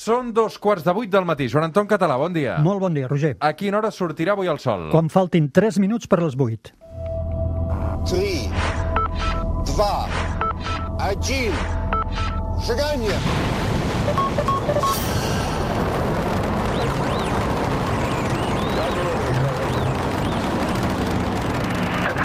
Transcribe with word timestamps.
Són 0.00 0.30
dos 0.32 0.54
quarts 0.56 0.84
de 0.86 0.92
vuit 0.96 1.10
del 1.12 1.26
matí. 1.28 1.44
Joan 1.52 1.66
Anton 1.66 1.88
Català, 1.88 2.14
bon 2.16 2.32
dia. 2.32 2.54
Molt 2.64 2.80
bon 2.80 2.94
dia, 2.96 3.08
Roger. 3.10 3.34
A 3.44 3.52
quina 3.52 3.76
hora 3.76 3.90
sortirà 3.92 4.32
avui 4.32 4.48
el 4.48 4.56
sol? 4.62 4.86
Quan 4.94 5.10
faltin 5.12 5.50
3 5.52 5.76
minuts 5.82 6.08
per 6.08 6.22
les 6.22 6.38
8. 6.40 6.72
3, 8.08 8.48
2, 9.76 10.16
1, 11.04 11.52
seganya! 12.64 13.20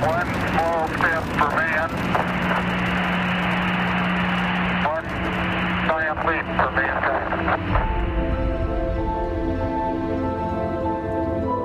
One 0.06 0.32
small 0.48 0.88
step 0.96 1.24
for 1.36 1.52
man. 1.60 1.75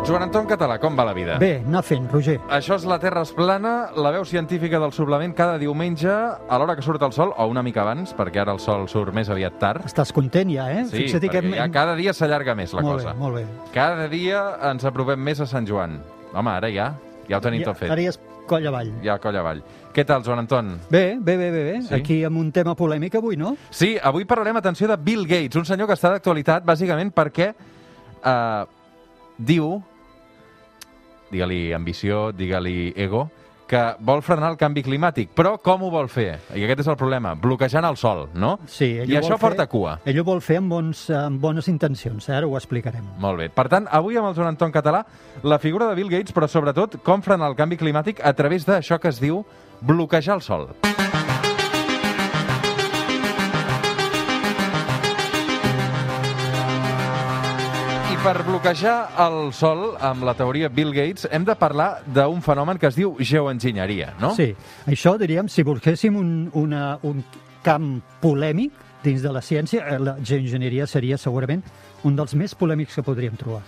Joan 0.07 0.23
Anton 0.25 0.47
Català, 0.49 0.79
com 0.81 0.97
va 0.99 1.05
la 1.07 1.13
vida? 1.15 1.37
Bé, 1.39 1.61
anar 1.61 1.83
fent, 1.87 2.07
Roger. 2.11 2.39
Això 2.51 2.75
és 2.81 2.85
La 2.89 2.97
Terra 2.99 3.21
es 3.23 3.31
plana, 3.37 3.91
la 3.95 4.11
veu 4.15 4.25
científica 4.27 4.81
del 4.83 4.91
suplement 4.97 5.35
cada 5.37 5.59
diumenge 5.61 6.11
a 6.11 6.59
l'hora 6.59 6.75
que 6.75 6.83
surt 6.83 7.03
el 7.07 7.13
sol, 7.15 7.31
o 7.37 7.47
una 7.47 7.63
mica 7.63 7.83
abans, 7.85 8.15
perquè 8.17 8.41
ara 8.43 8.55
el 8.57 8.59
sol 8.63 8.89
surt 8.91 9.15
més 9.15 9.29
aviat 9.31 9.59
tard. 9.61 9.85
Estàs 9.87 10.11
content 10.17 10.51
ja, 10.51 10.67
eh? 10.73 10.87
Sí, 10.89 11.05
Fixa't 11.05 11.23
perquè 11.29 11.53
ja 11.53 11.69
cada 11.71 11.95
dia 12.01 12.15
s'allarga 12.17 12.57
més 12.59 12.73
la 12.75 12.83
molt 12.83 12.99
cosa. 12.99 13.13
Bé, 13.13 13.21
molt 13.21 13.39
bé. 13.39 13.45
Cada 13.77 14.09
dia 14.11 14.41
ens 14.73 14.89
apropem 14.89 15.21
més 15.21 15.45
a 15.45 15.47
Sant 15.51 15.69
Joan. 15.69 16.01
Home, 16.33 16.51
ara 16.57 16.73
ja, 16.75 16.89
ja 17.29 17.39
ho 17.39 17.45
tenim 17.45 17.63
Ja, 17.63 17.69
tot 17.71 17.79
fet. 17.85 17.93
ara 17.93 18.03
ja 18.03 18.15
és 18.17 18.19
coll 18.51 18.67
avall. 18.67 18.91
Ja 19.05 19.19
coll 19.23 19.37
avall. 19.39 19.63
Què 19.95 20.07
tal, 20.09 20.25
Joan 20.27 20.43
Anton? 20.43 20.73
Bé, 20.91 21.19
bé, 21.21 21.37
bé, 21.37 21.51
bé, 21.53 21.63
bé. 21.71 21.77
Sí? 21.87 21.95
Aquí 21.95 22.19
amb 22.25 22.41
un 22.41 22.51
tema 22.51 22.75
polèmic 22.75 23.15
avui, 23.21 23.37
no? 23.37 23.55
Sí, 23.71 23.95
avui 24.03 24.25
parlarem, 24.25 24.57
atenció, 24.59 24.89
de 24.89 24.97
Bill 24.97 25.23
Gates, 25.29 25.61
un 25.61 25.69
senyor 25.69 25.87
que 25.87 25.95
està 25.95 26.11
d'actualitat 26.11 26.65
bàsicament 26.67 27.13
perquè 27.15 27.53
eh, 28.25 28.65
diu, 29.39 29.83
digue-li 31.31 31.73
ambició, 31.73 32.31
digue-li 32.33 32.93
ego, 32.97 33.29
que 33.71 33.79
vol 34.03 34.19
frenar 34.27 34.49
el 34.51 34.57
canvi 34.59 34.83
climàtic. 34.83 35.29
Però 35.39 35.53
com 35.63 35.85
ho 35.87 35.91
vol 35.95 36.09
fer? 36.11 36.41
I 36.59 36.65
aquest 36.67 36.81
és 36.83 36.89
el 36.91 36.97
problema, 36.99 37.37
bloquejant 37.39 37.87
el 37.87 37.97
sol, 37.97 38.25
no? 38.35 38.57
Sí, 38.67 38.89
I 39.07 39.15
això 39.21 39.37
fer- 39.37 39.45
porta 39.45 39.69
cua. 39.71 40.01
Ell 40.05 40.19
ho 40.19 40.25
vol 40.27 40.41
fer 40.43 40.57
amb, 40.59 40.73
bons, 40.75 41.05
amb 41.15 41.39
bones 41.41 41.69
intencions, 41.71 42.29
eh? 42.29 42.35
ara 42.41 42.49
ho 42.51 42.57
explicarem. 42.59 43.07
Molt 43.23 43.39
bé. 43.39 43.49
Per 43.49 43.69
tant, 43.71 43.87
avui 43.91 44.19
amb 44.19 44.27
el 44.33 44.35
Joan 44.35 44.49
Anton 44.57 44.73
Català, 44.75 45.05
la 45.45 45.61
figura 45.63 45.87
de 45.87 45.95
Bill 45.95 46.11
Gates, 46.11 46.35
però 46.35 46.49
sobretot 46.51 46.99
com 47.07 47.23
frenar 47.23 47.47
el 47.53 47.55
canvi 47.55 47.79
climàtic 47.79 48.19
a 48.27 48.33
través 48.35 48.67
d'això 48.67 48.99
que 48.99 49.09
es 49.15 49.21
diu 49.23 49.45
bloquejar 49.81 50.35
el 50.35 50.43
sol. 50.43 50.73
Per 58.21 58.43
bloquejar 58.45 59.15
el 59.24 59.52
sol, 59.57 59.95
amb 60.04 60.26
la 60.29 60.35
teoria 60.37 60.68
Bill 60.68 60.90
Gates, 60.93 61.24
hem 61.32 61.45
de 61.49 61.54
parlar 61.57 62.02
d'un 62.04 62.43
fenomen 62.45 62.77
que 62.77 62.90
es 62.90 62.96
diu 62.99 63.15
geoenginyeria, 63.16 64.10
no? 64.21 64.34
Sí, 64.37 64.50
això 64.91 65.15
diríem, 65.21 65.49
si 65.49 65.65
volguéssim 65.65 66.19
un, 66.21 66.32
una, 66.60 66.99
un 67.06 67.22
camp 67.65 67.94
polèmic 68.21 68.77
dins 69.04 69.25
de 69.25 69.32
la 69.32 69.41
ciència, 69.41 69.87
eh, 69.88 69.97
la 70.03 70.19
geoenginyeria 70.21 70.88
seria 70.91 71.16
segurament 71.16 71.65
un 72.04 72.19
dels 72.19 72.37
més 72.37 72.53
polèmics 72.53 72.99
que 72.99 73.06
podríem 73.06 73.41
trobar. 73.41 73.62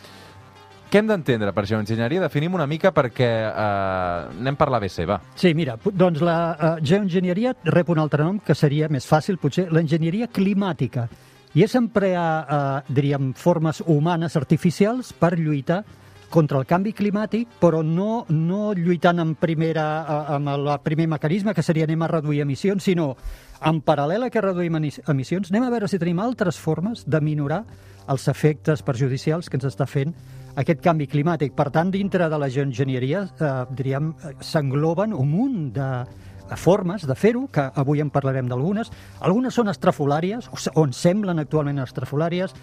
Què 0.93 1.01
hem 1.01 1.09
d'entendre 1.09 1.55
per 1.57 1.65
geoenginyeria? 1.65 2.21
Definim 2.27 2.53
una 2.53 2.69
mica 2.69 2.93
perquè 2.93 3.33
eh, 3.49 4.31
anem 4.37 4.61
per 4.61 4.69
l'ABC, 4.69 5.03
va. 5.09 5.23
Sí, 5.33 5.55
mira, 5.57 5.79
doncs 5.89 6.21
la 6.21 6.39
uh, 6.53 6.75
geoenginyeria 6.85 7.57
rep 7.73 7.89
un 7.95 8.05
altre 8.05 8.27
nom 8.29 8.37
que 8.45 8.59
seria 8.59 8.93
més 8.93 9.09
fàcil, 9.09 9.41
potser, 9.41 9.71
l'enginyeria 9.73 10.29
climàtica. 10.29 11.09
I 11.53 11.67
és 11.67 11.75
emplear, 11.77 12.29
uh, 12.49 12.93
diríem, 12.93 13.35
formes 13.37 13.83
humanes 13.85 14.39
artificials 14.41 15.13
per 15.13 15.35
lluitar 15.37 15.83
contra 16.33 16.57
el 16.57 16.65
canvi 16.65 16.95
climàtic, 16.97 17.59
però 17.61 17.83
no, 17.85 18.25
no 18.33 18.73
lluitant 18.73 19.21
en 19.21 19.35
primera, 19.37 19.87
uh, 20.01 20.35
amb 20.39 20.49
el 20.55 20.71
primer 20.81 21.11
mecanisme, 21.13 21.53
que 21.53 21.65
seria 21.65 21.85
anem 21.85 22.07
a 22.07 22.11
reduir 22.15 22.41
emissions, 22.47 22.89
sinó 22.89 23.13
en 23.69 23.83
paral·lel 23.85 24.25
a 24.25 24.31
que 24.33 24.41
reduïm 24.41 24.81
emissions, 24.81 25.53
anem 25.53 25.69
a 25.69 25.73
veure 25.75 25.91
si 25.93 26.01
tenim 26.01 26.23
altres 26.25 26.57
formes 26.59 27.05
de 27.05 27.21
minorar 27.21 27.63
els 28.09 28.27
efectes 28.33 28.83
perjudicials 28.83 29.51
que 29.51 29.61
ens 29.61 29.69
està 29.69 29.87
fent 29.87 30.15
aquest 30.59 30.83
canvi 30.85 31.07
climàtic. 31.09 31.55
Per 31.57 31.69
tant, 31.73 31.93
dintre 31.93 32.29
de 32.29 32.39
la 32.41 32.49
geoenginyeria, 32.53 33.23
eh, 33.23 33.53
diríem, 33.71 34.11
eh, 34.11 34.35
s'engloben 34.41 35.13
un 35.15 35.31
munt 35.31 35.73
de 35.73 35.91
formes 36.57 37.07
de 37.07 37.15
fer-ho, 37.15 37.47
que 37.53 37.69
avui 37.75 38.01
en 38.01 38.11
parlarem 38.11 38.49
d'algunes. 38.49 38.91
Algunes 39.21 39.55
són 39.55 39.69
estrafolàries, 39.69 40.49
o, 40.53 40.57
se- 40.57 40.73
o 40.75 40.85
en 40.85 40.93
semblen 40.93 41.39
actualment 41.39 41.79
estrafolàries. 41.85 42.55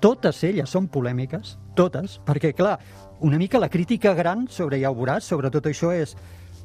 Totes 0.00 0.42
elles 0.44 0.70
són 0.70 0.88
polèmiques, 0.88 1.56
totes, 1.74 2.20
perquè, 2.26 2.54
clar, 2.54 2.78
una 3.20 3.38
mica 3.38 3.58
la 3.58 3.68
crítica 3.68 4.14
gran 4.14 4.46
sobre, 4.48 4.78
ja 4.80 4.90
ho 4.90 4.94
veuràs, 4.94 5.24
sobre 5.26 5.50
tot 5.50 5.66
això 5.66 5.90
és 5.94 6.16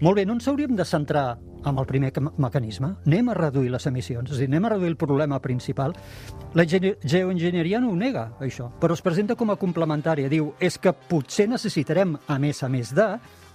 molt 0.01 0.17
bé, 0.17 0.25
no 0.25 0.33
ens 0.33 0.47
hauríem 0.49 0.75
de 0.75 0.83
centrar 0.83 1.37
en 1.65 1.77
el 1.79 1.85
primer 1.87 2.11
mecanisme, 2.37 2.89
anem 3.07 3.29
a 3.29 3.33
reduir 3.37 3.69
les 3.71 3.85
emissions, 3.87 4.29
és 4.31 4.35
a 4.35 4.39
dir, 4.41 4.49
anem 4.49 4.65
a 4.65 4.69
reduir 4.73 4.89
el 4.89 4.97
problema 4.99 5.39
principal. 5.39 5.93
La 6.53 6.65
geoenginyeria 6.65 7.79
no 7.79 7.91
ho 7.91 7.95
nega, 7.95 8.33
això, 8.43 8.67
però 8.81 8.97
es 8.97 9.01
presenta 9.05 9.35
com 9.39 9.53
a 9.53 9.55
complementària. 9.55 10.27
Diu, 10.29 10.53
és 10.59 10.77
que 10.77 10.91
potser 10.91 11.47
necessitarem, 11.47 12.17
a 12.27 12.37
més 12.39 12.61
a 12.63 12.69
més 12.69 12.91
de, 12.93 13.05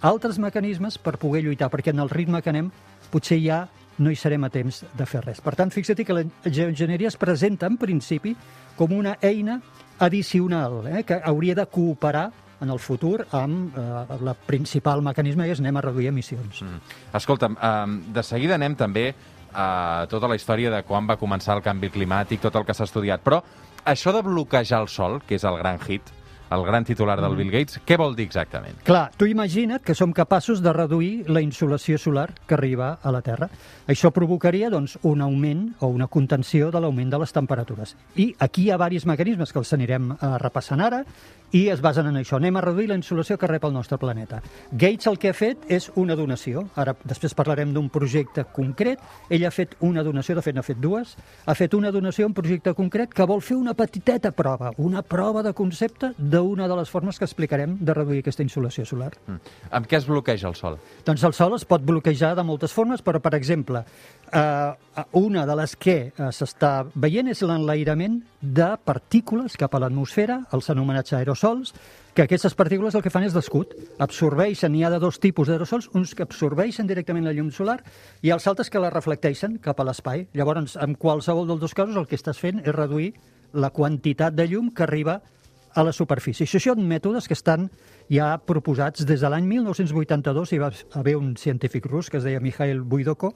altres 0.00 0.39
mecanismes 0.39 0.97
per 0.99 1.19
poder 1.19 1.43
lluitar, 1.45 1.69
perquè 1.71 1.91
en 1.93 2.00
el 2.00 2.09
ritme 2.10 2.41
que 2.41 2.50
anem 2.55 2.71
potser 3.12 3.41
ja 3.42 3.66
no 3.98 4.10
hi 4.10 4.16
serem 4.16 4.44
a 4.46 4.50
temps 4.50 4.84
de 4.94 5.06
fer 5.06 5.24
res. 5.24 5.41
Per 5.42 5.54
tant, 5.58 5.72
fixa't 5.74 6.04
que 6.06 6.14
la 6.14 6.24
geoenginyeria 6.44 7.10
es 7.10 7.19
presenta, 7.19 7.66
en 7.66 7.78
principi, 7.80 8.34
com 8.78 8.94
una 8.94 9.16
eina 9.22 9.58
addicional, 9.98 10.84
eh, 10.86 11.02
que 11.04 11.18
hauria 11.24 11.56
de 11.58 11.66
cooperar 11.66 12.28
en 12.60 12.70
el 12.70 12.78
futur 12.78 13.26
amb 13.34 13.74
eh, 13.78 14.04
el 14.18 14.30
principal 14.47 15.02
mecanisme 15.02 15.47
és 15.50 15.62
anem 15.62 15.78
a 15.78 15.82
reduir 15.88 16.10
emissions. 16.10 16.62
Mm. 16.62 16.94
Escolta'm, 17.18 17.58
um, 17.58 17.98
de 18.14 18.22
seguida 18.26 18.58
anem 18.58 18.74
també 18.78 19.12
a 19.54 20.06
tota 20.10 20.28
la 20.28 20.36
història 20.36 20.70
de 20.70 20.82
quan 20.86 21.06
va 21.08 21.16
començar 21.18 21.56
el 21.56 21.64
canvi 21.64 21.91
climàtic, 21.91 22.42
tot 22.42 22.58
el 22.58 22.66
que 22.68 22.74
s'ha 22.76 22.86
estudiat, 22.86 23.22
però 23.24 23.41
això 23.88 24.12
de 24.12 24.22
bloquejar 24.22 24.82
el 24.84 24.91
sol, 24.92 25.22
que 25.26 25.38
és 25.38 25.47
el 25.48 25.58
gran 25.62 25.80
hit, 25.86 26.10
el 26.50 26.64
gran 26.64 26.84
titular 26.84 27.20
del 27.20 27.36
Bill 27.36 27.50
Gates, 27.53 27.81
què 27.86 27.98
vol 28.00 28.16
dir 28.16 28.26
exactament? 28.28 28.78
Clar, 28.86 29.09
tu 29.16 29.28
imagina't 29.28 29.82
que 29.84 29.94
som 29.94 30.12
capaços 30.16 30.62
de 30.64 30.72
reduir 30.72 31.28
la 31.28 31.42
insolació 31.44 31.98
solar 31.98 32.31
que 32.47 32.54
arriba 32.54 32.98
a 33.03 33.12
la 33.12 33.22
Terra. 33.22 33.50
Això 33.88 34.10
provocaria 34.14 34.70
doncs, 34.70 34.98
un 35.03 35.22
augment 35.22 35.75
o 35.81 35.88
una 35.92 36.09
contenció 36.09 36.70
de 36.70 36.81
l'augment 36.81 37.10
de 37.10 37.20
les 37.20 37.32
temperatures. 37.32 37.97
I 38.16 38.32
aquí 38.38 38.66
hi 38.66 38.70
ha 38.70 38.78
diversos 38.78 39.06
mecanismes 39.06 39.53
que 39.53 39.60
els 39.60 39.72
anirem 39.72 40.12
eh, 40.12 40.32
repassant 40.42 40.81
ara 40.84 41.04
i 41.53 41.69
es 41.72 41.81
basen 41.81 42.10
en 42.10 42.19
això. 42.20 42.36
Anem 42.36 42.59
a 42.59 42.62
reduir 42.65 42.88
la 42.91 42.97
insolació 42.98 43.38
que 43.38 43.48
rep 43.48 43.65
el 43.65 43.72
nostre 43.72 43.98
planeta. 43.98 44.42
Gates 44.70 45.06
el 45.09 45.19
que 45.19 45.30
ha 45.32 45.36
fet 45.36 45.65
és 45.72 45.88
una 45.97 46.16
donació. 46.16 46.66
Ara 46.76 46.94
després 47.09 47.34
parlarem 47.36 47.72
d'un 47.72 47.88
projecte 47.88 48.44
concret. 48.53 49.00
Ell 49.30 49.47
ha 49.48 49.53
fet 49.54 49.76
una 49.80 50.04
donació, 50.04 50.36
de 50.36 50.44
fet 50.44 50.56
n'ha 50.56 50.66
fet 50.66 50.80
dues. 50.80 51.16
Ha 51.47 51.56
fet 51.56 51.75
una 51.75 51.92
donació 51.94 52.26
a 52.26 52.28
un 52.28 52.36
projecte 52.36 52.75
concret 52.76 53.15
que 53.15 53.26
vol 53.28 53.41
fer 53.44 53.56
una 53.56 53.75
petiteta 53.75 54.32
prova, 54.32 54.72
una 54.76 55.03
prova 55.03 55.42
de 55.42 55.54
concepte 55.56 56.12
d'una 56.38 56.69
de 56.71 56.78
les 56.78 56.91
formes 56.91 57.19
que 57.19 57.26
explicarem 57.26 57.76
de 57.82 57.94
reduir 57.94 58.22
aquesta 58.22 58.47
insolació 58.47 58.87
solar. 58.88 59.10
Mm. 59.26 59.54
Amb 59.78 59.91
què 59.91 59.99
es 59.99 60.09
bloqueja 60.09 60.49
el 60.49 60.56
sol? 60.59 60.78
Doncs 61.04 61.26
el 61.26 61.34
sol 61.37 61.59
es 61.59 61.66
pot 61.69 61.84
bloquejar 61.84 62.34
de 62.38 62.47
moltes 62.47 62.72
formes, 62.72 63.03
però, 63.04 63.21
per 63.21 63.34
exemple, 63.37 63.84
eh, 64.32 65.04
una 65.19 65.47
de 65.47 65.56
les 65.59 65.77
que 65.77 65.98
eh, 66.09 66.32
s'està 66.34 66.72
veient 66.94 67.28
és 67.28 67.43
l'enlairament 67.43 68.21
de 68.41 68.75
partícules 68.84 69.56
cap 69.59 69.75
a 69.75 69.82
l'atmosfera, 69.82 70.44
els 70.54 70.71
anomenats 70.71 71.16
aerosols, 71.19 71.75
que 72.15 72.25
aquestes 72.27 72.54
partícules 72.59 72.97
el 72.98 73.03
que 73.04 73.12
fan 73.15 73.28
és 73.28 73.34
d'escut. 73.37 73.77
Absorbeixen, 74.03 74.75
hi 74.75 74.82
ha 74.82 74.91
de 74.91 74.98
dos 74.98 75.21
tipus 75.22 75.47
d'aerosols, 75.47 75.91
uns 75.94 76.16
que 76.19 76.25
absorbeixen 76.27 76.88
directament 76.91 77.28
la 77.28 77.34
llum 77.37 77.53
solar 77.54 77.78
i 78.27 78.32
els 78.34 78.47
altres 78.50 78.71
que 78.75 78.82
la 78.82 78.91
reflecteixen 78.91 79.60
cap 79.62 79.78
a 79.78 79.87
l'espai. 79.87 80.27
Llavors, 80.34 80.75
en 80.82 80.97
qualsevol 80.98 81.47
dels 81.47 81.62
dos 81.62 81.77
casos, 81.78 81.94
el 81.94 82.09
que 82.10 82.19
estàs 82.19 82.41
fent 82.43 82.59
és 82.65 82.75
reduir 82.75 83.12
la 83.53 83.71
quantitat 83.71 84.34
de 84.34 84.48
llum 84.50 84.72
que 84.75 84.82
arriba 84.82 85.21
a 85.21 85.37
la 85.76 85.92
superfície. 85.92 86.47
Això 86.47 86.60
són 86.62 86.84
mètodes 86.88 87.28
que 87.28 87.36
estan 87.36 87.68
ja 88.10 88.34
proposats 88.44 89.04
des 89.06 89.20
de 89.20 89.30
l'any 89.30 89.47
1982, 89.47 90.53
hi 90.53 90.60
va 90.62 90.72
haver 91.00 91.16
un 91.16 91.34
científic 91.36 91.86
rus 91.86 92.10
que 92.10 92.18
es 92.18 92.24
deia 92.24 92.41
Mikhail 92.41 92.80
Buidoko, 92.80 93.34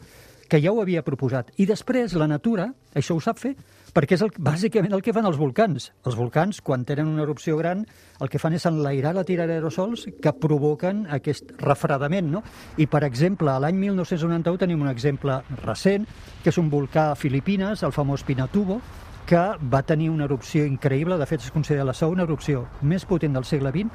que 0.52 0.60
ja 0.60 0.72
ho 0.72 0.82
havia 0.82 1.00
proposat. 1.00 1.48
I 1.56 1.64
després 1.64 2.12
la 2.20 2.26
natura, 2.28 2.66
això 2.92 3.14
ho 3.16 3.20
sap 3.24 3.38
fer, 3.40 3.54
perquè 3.96 4.18
és 4.18 4.24
el, 4.24 4.32
bàsicament 4.36 4.92
el 4.92 5.00
que 5.04 5.14
fan 5.16 5.24
els 5.24 5.38
volcans. 5.40 5.86
Els 6.04 6.16
volcans, 6.18 6.60
quan 6.60 6.84
tenen 6.84 7.08
una 7.08 7.24
erupció 7.24 7.56
gran, 7.56 7.86
el 8.20 8.28
que 8.28 8.40
fan 8.40 8.56
és 8.58 8.66
enlairar 8.68 9.14
la 9.16 9.24
tira 9.24 9.46
d'aerosols 9.48 10.04
que 10.20 10.34
provoquen 10.36 11.06
aquest 11.16 11.54
refredament. 11.62 12.28
No? 12.34 12.42
I, 12.76 12.84
per 12.84 13.00
exemple, 13.08 13.48
a 13.48 13.62
l'any 13.64 13.80
1991 13.80 14.60
tenim 14.60 14.84
un 14.84 14.92
exemple 14.92 15.38
recent, 15.62 16.04
que 16.42 16.52
és 16.52 16.60
un 16.60 16.68
volcà 16.68 17.10
a 17.10 17.16
Filipines, 17.16 17.84
el 17.84 17.96
famós 17.96 18.24
Pinatubo, 18.28 18.80
que 19.26 19.42
va 19.72 19.82
tenir 19.86 20.10
una 20.10 20.24
erupció 20.24 20.64
increïble, 20.66 21.16
de 21.18 21.26
fet 21.26 21.44
es 21.44 21.52
considera 21.54 21.86
la 21.86 21.94
segona 21.94 22.26
erupció 22.26 22.66
més 22.82 23.04
potent 23.08 23.36
del 23.36 23.46
segle 23.48 23.70
XX, 23.70 23.90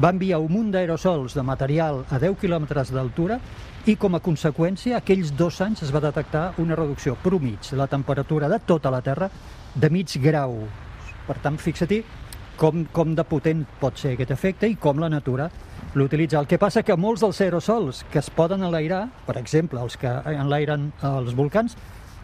va 0.00 0.12
enviar 0.14 0.38
un 0.40 0.52
munt 0.52 0.70
d'aerosols 0.72 1.34
de 1.36 1.42
material 1.44 2.04
a 2.10 2.18
10 2.22 2.38
quilòmetres 2.40 2.92
d'altura 2.94 3.40
i 3.90 3.96
com 4.00 4.14
a 4.14 4.22
conseqüència 4.24 4.96
aquells 4.96 5.34
dos 5.36 5.60
anys 5.64 5.82
es 5.86 5.92
va 5.94 6.02
detectar 6.04 6.52
una 6.62 6.78
reducció 6.78 7.16
promig 7.22 7.70
de 7.70 7.80
la 7.80 7.88
temperatura 7.90 8.48
de 8.48 8.60
tota 8.66 8.92
la 8.92 9.02
Terra 9.02 9.30
de 9.74 9.90
mig 9.90 10.16
grau. 10.22 10.56
Per 11.26 11.36
tant, 11.42 11.58
fixa-t'hi 11.58 12.02
com, 12.60 12.84
com 12.92 13.14
de 13.16 13.24
potent 13.24 13.64
pot 13.80 13.98
ser 13.98 14.14
aquest 14.14 14.34
efecte 14.34 14.68
i 14.68 14.76
com 14.76 14.98
la 15.00 15.08
natura 15.08 15.48
l'utilitza. 15.94 16.38
El 16.38 16.48
que 16.50 16.58
passa 16.60 16.84
que 16.86 16.96
molts 16.96 17.24
dels 17.24 17.40
aerosols 17.40 18.04
que 18.12 18.20
es 18.20 18.30
poden 18.30 18.62
enlairar, 18.66 19.06
per 19.26 19.38
exemple, 19.40 19.80
els 19.80 19.96
que 20.00 20.10
enlairen 20.34 20.90
els 21.08 21.34
volcans, 21.38 21.76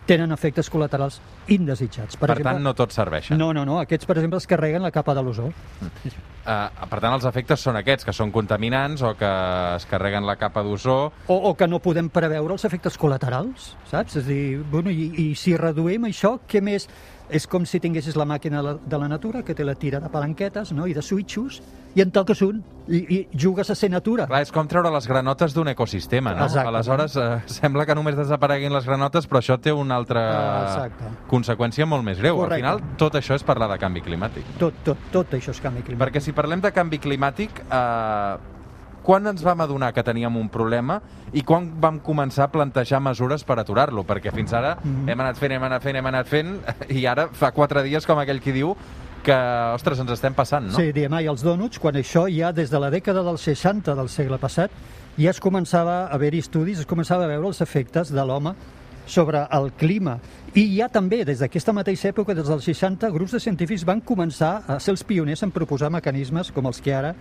tenen 0.06 0.32
efectes 0.34 0.70
col·laterals 0.72 1.18
indesitjats. 1.52 2.16
Per, 2.18 2.30
per 2.30 2.38
tant, 2.44 2.62
no 2.62 2.72
tots 2.78 2.96
serveixen. 2.98 3.38
No, 3.40 3.52
no, 3.56 3.66
no. 3.68 3.80
Aquests, 3.82 4.06
per 4.08 4.16
exemple, 4.18 4.40
es 4.42 4.48
carreguen 4.48 4.86
la 4.86 4.92
capa 4.94 5.14
de 5.16 5.24
l'ozó. 5.26 5.50
Uh, 6.46 6.68
per 6.86 7.00
tant, 7.02 7.10
els 7.10 7.26
efectes 7.26 7.64
són 7.66 7.78
aquests, 7.80 8.06
que 8.06 8.14
són 8.14 8.30
contaminants 8.34 9.02
o 9.02 9.12
que 9.18 9.30
es 9.74 9.86
carreguen 9.90 10.26
la 10.28 10.36
capa 10.38 10.62
d'ozó. 10.62 10.98
O, 11.26 11.36
o 11.50 11.54
que 11.58 11.66
no 11.66 11.82
podem 11.82 12.06
preveure 12.12 12.54
els 12.54 12.66
efectes 12.68 12.98
col·laterals, 13.02 13.72
saps? 13.90 14.20
És 14.20 14.22
a 14.22 14.28
dir, 14.28 14.62
bueno, 14.70 14.94
i, 14.94 15.10
i 15.24 15.26
si 15.34 15.56
reduïm 15.58 16.06
això, 16.06 16.36
què 16.46 16.62
més? 16.62 16.86
És 17.28 17.46
com 17.50 17.64
si 17.66 17.80
tinguessis 17.82 18.14
la 18.16 18.24
màquina 18.28 18.62
de 18.62 18.98
la, 18.98 19.08
natura, 19.08 19.42
que 19.42 19.54
té 19.54 19.64
la 19.66 19.74
tira 19.74 19.98
de 20.00 20.10
palanquetes 20.12 20.70
no? 20.72 20.86
i 20.86 20.94
de 20.94 21.02
switchos, 21.02 21.60
i 21.96 22.02
en 22.04 22.12
toques 22.14 22.42
un, 22.44 22.60
i, 22.86 23.00
i 23.00 23.18
jugues 23.34 23.70
a 23.72 23.74
ser 23.74 23.90
natura. 23.90 24.28
Clar, 24.30 24.42
és 24.44 24.52
com 24.54 24.68
treure 24.70 24.92
les 24.94 25.08
granotes 25.10 25.54
d'un 25.56 25.72
ecosistema, 25.72 26.34
no? 26.36 26.46
Exacte. 26.46 26.68
Aleshores, 26.70 27.16
eh, 27.16 27.28
sembla 27.50 27.86
que 27.88 27.96
només 27.98 28.18
desapareguin 28.18 28.74
les 28.74 28.86
granotes, 28.86 29.26
però 29.26 29.42
això 29.42 29.58
té 29.58 29.74
una 29.74 29.96
altra 29.98 30.26
Exacte. 30.66 31.14
conseqüència 31.32 31.86
molt 31.88 32.06
més 32.06 32.20
greu. 32.22 32.42
Correcte. 32.42 32.62
Al 32.62 32.78
final, 32.78 32.98
tot 33.00 33.18
això 33.18 33.34
és 33.34 33.46
parlar 33.46 33.70
de 33.72 33.80
canvi 33.82 34.04
climàtic. 34.06 34.58
Tot, 34.60 34.84
tot, 34.86 35.08
tot 35.14 35.38
això 35.40 35.56
és 35.56 35.62
canvi 35.64 35.82
climàtic. 35.82 36.04
Perquè 36.04 36.22
si 36.22 36.36
parlem 36.36 36.62
de 36.62 36.72
canvi 36.76 37.00
climàtic, 37.02 37.64
eh, 37.66 38.55
quan 39.06 39.26
ens 39.30 39.44
vam 39.46 39.60
adonar 39.62 39.92
que 39.94 40.02
teníem 40.02 40.34
un 40.36 40.48
problema 40.50 40.98
i 41.32 41.44
quan 41.46 41.68
vam 41.80 42.00
començar 42.02 42.48
a 42.48 42.50
plantejar 42.50 42.98
mesures 43.00 43.44
per 43.46 43.60
aturar-lo? 43.62 44.02
Perquè 44.04 44.32
fins 44.34 44.52
ara 44.52 44.76
Mhm. 44.82 45.08
hem 45.08 45.20
anat 45.20 45.38
fent, 45.38 45.52
hem 45.54 45.62
anat 45.62 45.82
fent, 45.82 45.96
hem 45.96 46.06
anat 46.06 46.26
fent, 46.26 46.56
i 46.90 47.06
ara 47.06 47.28
fa 47.32 47.52
quatre 47.52 47.82
dies, 47.86 48.04
com 48.06 48.18
aquell 48.18 48.40
qui 48.42 48.52
diu, 48.52 48.74
que, 49.22 49.34
ostres, 49.74 49.98
ens 49.98 50.10
estem 50.10 50.34
passant, 50.34 50.66
no? 50.66 50.74
Sí, 50.78 50.92
diem, 50.92 51.12
ai, 51.14 51.26
els 51.26 51.42
donuts, 51.42 51.78
quan 51.82 51.94
això 51.98 52.26
ja 52.30 52.52
des 52.52 52.70
de 52.70 52.78
la 52.78 52.90
dècada 52.90 53.22
dels 53.26 53.40
60 53.42 53.94
del 53.94 54.08
segle 54.08 54.38
passat 54.38 54.70
ja 55.18 55.30
es 55.30 55.40
començava 55.40 56.04
a 56.06 56.14
haver-hi 56.14 56.38
estudis, 56.38 56.78
es 56.80 56.86
començava 56.86 57.24
a 57.24 57.26
veure 57.30 57.46
els 57.46 57.60
efectes 57.60 58.10
de 58.12 58.24
l'home 58.24 58.54
sobre 59.06 59.46
el 59.52 59.70
clima. 59.72 60.18
I 60.54 60.76
ja 60.78 60.88
també, 60.88 61.24
des 61.24 61.38
d'aquesta 61.38 61.72
mateixa 61.72 62.08
època, 62.10 62.34
des 62.34 62.46
dels 62.48 62.64
60, 62.64 63.08
grups 63.10 63.32
de 63.32 63.40
científics 63.40 63.84
van 63.86 64.00
començar 64.00 64.62
a 64.66 64.78
ser 64.80 64.90
els 64.92 65.04
pioners 65.04 65.42
en 65.42 65.50
proposar 65.52 65.90
mecanismes 65.90 66.50
com 66.52 66.66
els 66.66 66.80
que 66.80 66.94
ara 66.94 67.14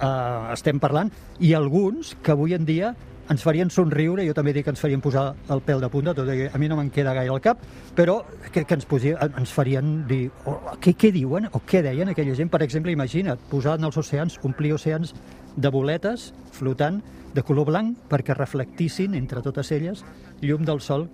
eh, 0.00 0.52
estem 0.54 0.80
parlant, 0.80 1.12
i 1.40 1.54
alguns 1.54 2.16
que 2.22 2.34
avui 2.34 2.54
en 2.54 2.66
dia 2.68 2.94
ens 3.28 3.44
farien 3.44 3.68
somriure, 3.70 4.24
jo 4.24 4.32
també 4.36 4.54
dic 4.56 4.64
que 4.64 4.72
ens 4.72 4.80
farien 4.80 5.02
posar 5.04 5.26
el 5.52 5.60
pèl 5.64 5.82
de 5.84 5.90
punta, 5.92 6.14
tot 6.16 6.30
i 6.32 6.36
que 6.38 6.46
a 6.54 6.60
mi 6.60 6.68
no 6.70 6.78
me'n 6.78 6.88
queda 6.92 7.12
gaire 7.16 7.34
al 7.34 7.42
cap, 7.44 7.60
però 7.96 8.22
que, 8.52 8.64
que 8.64 8.78
ens, 8.78 8.86
posia, 8.88 9.18
ens 9.28 9.52
farien 9.52 10.06
dir 10.08 10.30
oh, 10.48 10.56
què, 10.80 10.94
què 10.96 11.12
diuen 11.12 11.50
o 11.52 11.60
què 11.68 11.82
deien 11.84 12.08
aquella 12.08 12.36
gent. 12.38 12.48
Per 12.52 12.62
exemple, 12.64 12.94
imagina't, 12.94 13.44
posar 13.50 13.76
en 13.78 13.88
els 13.90 14.00
oceans, 14.00 14.38
omplir 14.48 14.72
oceans 14.78 15.12
de 15.56 15.72
boletes 15.74 16.32
flotant 16.56 17.02
de 17.34 17.44
color 17.44 17.68
blanc 17.68 18.08
perquè 18.08 18.36
reflectissin 18.36 19.14
entre 19.18 19.44
totes 19.44 19.72
elles 19.76 20.04
llum 20.40 20.64
del 20.64 20.80
sol 20.80 21.08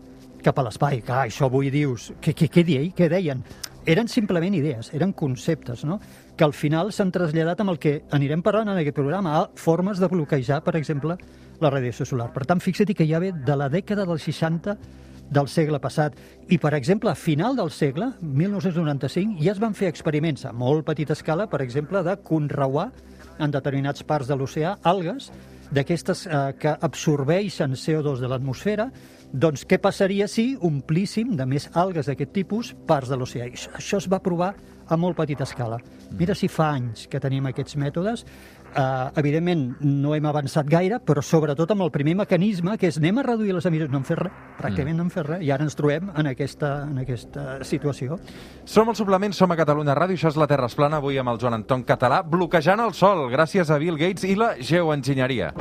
cap 0.45 0.61
a 0.61 0.67
l'espai. 0.67 1.01
Clar, 1.03 1.25
això 1.27 1.49
avui 1.49 1.73
dius, 1.75 2.13
què, 2.23 2.37
què, 2.37 2.51
què, 2.53 2.65
què 2.95 3.09
deien? 3.11 3.43
Eren 3.85 4.09
simplement 4.09 4.55
idees, 4.57 4.89
eren 4.97 5.13
conceptes, 5.13 5.85
no? 5.85 5.99
que 6.37 6.45
al 6.45 6.55
final 6.57 6.93
s'han 6.93 7.13
traslladat 7.13 7.61
amb 7.61 7.75
el 7.75 7.79
que 7.79 7.99
anirem 8.17 8.41
parlant 8.43 8.71
en 8.73 8.81
aquest 8.81 8.97
programa, 8.97 9.35
a 9.37 9.49
formes 9.61 10.01
de 10.01 10.09
bloquejar, 10.09 10.63
per 10.65 10.77
exemple, 10.79 11.19
la 11.61 11.71
radiació 11.71 12.07
solar. 12.09 12.31
Per 12.33 12.47
tant, 12.49 12.63
fixa't 12.65 12.95
que 12.97 13.07
ja 13.07 13.21
ve 13.21 13.35
de 13.37 13.57
la 13.57 13.69
dècada 13.69 14.07
dels 14.09 14.25
60 14.25 14.79
del 15.35 15.49
segle 15.49 15.81
passat. 15.81 16.17
I, 16.49 16.57
per 16.59 16.73
exemple, 16.77 17.11
a 17.13 17.15
final 17.15 17.57
del 17.57 17.71
segle, 17.71 18.13
1995, 18.23 19.37
ja 19.45 19.53
es 19.53 19.61
van 19.61 19.77
fer 19.77 19.93
experiments 19.93 20.47
a 20.49 20.53
molt 20.53 20.87
petita 20.89 21.13
escala, 21.13 21.49
per 21.51 21.61
exemple, 21.61 22.03
de 22.05 22.17
conreuar 22.25 22.91
en 23.39 23.53
determinats 23.53 24.05
parts 24.07 24.31
de 24.31 24.37
l'oceà 24.39 24.79
algues 24.83 25.31
d'aquestes 25.73 26.27
eh, 26.27 26.41
que 26.61 26.75
absorbeixen 26.89 27.77
CO2 27.79 28.21
de 28.21 28.31
l'atmosfera, 28.31 28.91
doncs 29.35 29.65
què 29.67 29.81
passaria 29.83 30.29
si 30.31 30.53
omplíssim 30.63 31.33
de 31.35 31.47
més 31.49 31.67
algues 31.75 32.07
d'aquest 32.07 32.33
tipus 32.37 32.75
parts 32.87 33.11
de 33.11 33.19
l'oceà? 33.19 33.49
Això 33.51 33.99
es 33.99 34.07
va 34.11 34.23
provar 34.23 34.53
a 34.87 34.99
molt 35.01 35.17
petita 35.17 35.47
escala. 35.49 35.81
Mira 36.15 36.37
si 36.39 36.49
fa 36.49 36.71
anys 36.77 37.09
que 37.11 37.21
tenim 37.21 37.49
aquests 37.49 37.79
mètodes. 37.81 38.25
Uh, 38.75 39.13
evidentment, 39.15 39.77
no 39.87 40.17
hem 40.17 40.25
avançat 40.27 40.67
gaire, 40.67 40.97
però 40.99 41.23
sobretot 41.23 41.71
amb 41.71 41.85
el 41.85 41.93
primer 41.95 42.17
mecanisme, 42.19 42.73
que 42.75 42.89
és 42.91 42.97
anem 42.99 43.21
a 43.21 43.23
reduir 43.23 43.55
les 43.55 43.69
emissions. 43.71 43.93
No 43.93 44.01
hem 44.01 44.07
fet 44.09 44.19
res, 44.19 44.33
pràcticament 44.59 44.99
no 44.99 45.05
hem 45.05 45.13
fet 45.15 45.29
res, 45.29 45.45
i 45.47 45.53
ara 45.55 45.63
ens 45.63 45.79
trobem 45.79 46.09
en 46.11 46.27
aquesta, 46.33 46.73
en 46.89 46.99
aquesta 47.05 47.45
situació. 47.63 48.19
Som 48.67 48.91
el 48.91 48.99
suplement, 48.99 49.31
som 49.31 49.55
a 49.55 49.59
Catalunya 49.61 49.95
Ràdio, 49.95 50.19
això 50.19 50.33
és 50.35 50.41
la 50.43 50.51
Terra 50.51 50.67
es 50.67 50.75
plana, 50.75 50.99
avui 50.99 51.21
amb 51.23 51.31
el 51.31 51.39
Joan 51.39 51.61
Anton 51.61 51.87
Català, 51.87 52.25
bloquejant 52.27 52.83
el 52.83 52.97
sol, 52.99 53.29
gràcies 53.31 53.71
a 53.71 53.79
Bill 53.79 54.01
Gates 54.01 54.27
i 54.27 54.35
la 54.35 54.57
geoenginyeria. 54.59 55.53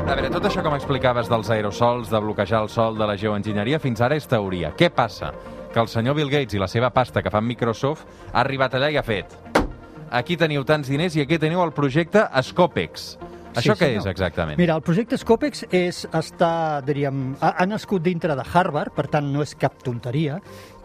A 0.00 0.16
veure, 0.16 0.32
tot 0.32 0.48
això 0.48 0.64
com 0.64 0.78
explicaves 0.78 1.28
dels 1.28 1.52
aerosols, 1.52 2.08
de 2.08 2.24
bloquejar 2.24 2.64
el 2.64 2.72
sol, 2.72 2.96
de 2.96 3.12
la 3.12 3.20
geoenginyeria, 3.20 3.78
fins 3.84 4.00
ara 4.00 4.16
és 4.16 4.24
teoria. 4.24 4.72
Què 4.72 4.88
passa? 4.88 5.34
Que 5.70 5.84
el 5.84 5.92
senyor 5.92 6.16
Bill 6.16 6.32
Gates 6.32 6.56
i 6.56 6.64
la 6.64 6.66
seva 6.66 6.88
pasta 6.90 7.20
que 7.20 7.30
fa 7.30 7.44
amb 7.44 7.52
Microsoft 7.52 8.08
ha 8.32 8.40
arribat 8.40 8.74
allà 8.74 8.88
i 8.90 8.98
ha 8.98 9.06
fet 9.06 9.49
aquí 10.10 10.36
teniu 10.36 10.64
tants 10.66 10.88
diners 10.90 11.16
i 11.16 11.22
aquí 11.24 11.38
teniu 11.38 11.62
el 11.64 11.72
projecte 11.72 12.26
Scopex. 12.42 13.16
Això 13.50 13.74
Sí, 13.74 13.80
què 13.80 13.88
senyor. 13.88 14.02
és 14.04 14.06
exactament? 14.06 14.58
Mira, 14.58 14.76
el 14.78 14.82
projecte 14.82 15.18
Scopex 15.18 15.64
és, 15.74 16.04
està, 16.14 16.80
diríem, 16.86 17.34
ha, 17.40 17.54
ha 17.58 17.66
nascut 17.66 18.02
dintre 18.02 18.36
de 18.38 18.44
Harvard, 18.52 18.92
per 18.94 19.08
tant 19.10 19.26
no 19.32 19.42
és 19.42 19.56
cap 19.58 19.80
tonteria, 19.82 20.36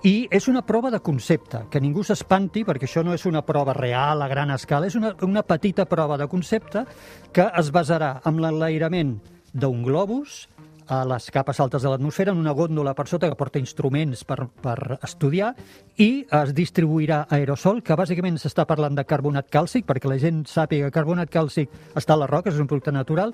i 0.02 0.28
és 0.34 0.48
una 0.50 0.64
prova 0.66 0.90
de 0.90 1.00
concepte, 1.00 1.64
que 1.70 1.82
ningú 1.82 2.04
s'espanti, 2.04 2.64
perquè 2.66 2.88
això 2.90 3.04
no 3.06 3.14
és 3.14 3.26
una 3.30 3.44
prova 3.46 3.74
real 3.78 4.22
a 4.22 4.28
gran 4.28 4.50
escala, 4.54 4.88
és 4.88 4.96
una, 4.98 5.14
una 5.22 5.44
petita 5.44 5.86
prova 5.86 6.18
de 6.18 6.28
concepte 6.28 6.86
que 7.34 7.46
es 7.60 7.72
basarà 7.72 8.20
en 8.26 8.42
l'enlairament 8.42 9.20
d'un 9.54 9.84
globus 9.86 10.48
a 10.88 11.02
les 11.08 11.30
capes 11.34 11.60
altes 11.60 11.82
de 11.82 11.90
l'atmosfera 11.90 12.34
en 12.34 12.40
una 12.42 12.54
gòndola 12.54 12.94
per 12.96 13.08
sota 13.10 13.30
que 13.30 13.38
porta 13.40 13.60
instruments 13.62 14.24
per, 14.28 14.46
per 14.62 15.00
estudiar 15.04 15.54
i 15.98 16.26
es 16.42 16.54
distribuirà 16.56 17.24
aerosol, 17.32 17.82
que 17.84 17.98
bàsicament 17.98 18.38
s'està 18.42 18.66
parlant 18.70 18.96
de 18.98 19.06
carbonat 19.08 19.50
càlcic, 19.52 19.86
perquè 19.88 20.12
la 20.12 20.20
gent 20.22 20.44
sàpiga 20.50 20.90
que 20.90 20.98
carbonat 20.98 21.32
càlcic 21.32 21.72
està 21.96 22.16
a 22.16 22.22
les 22.22 22.32
roques, 22.32 22.54
és 22.54 22.62
un 22.62 22.70
producte 22.70 22.94
natural. 22.94 23.34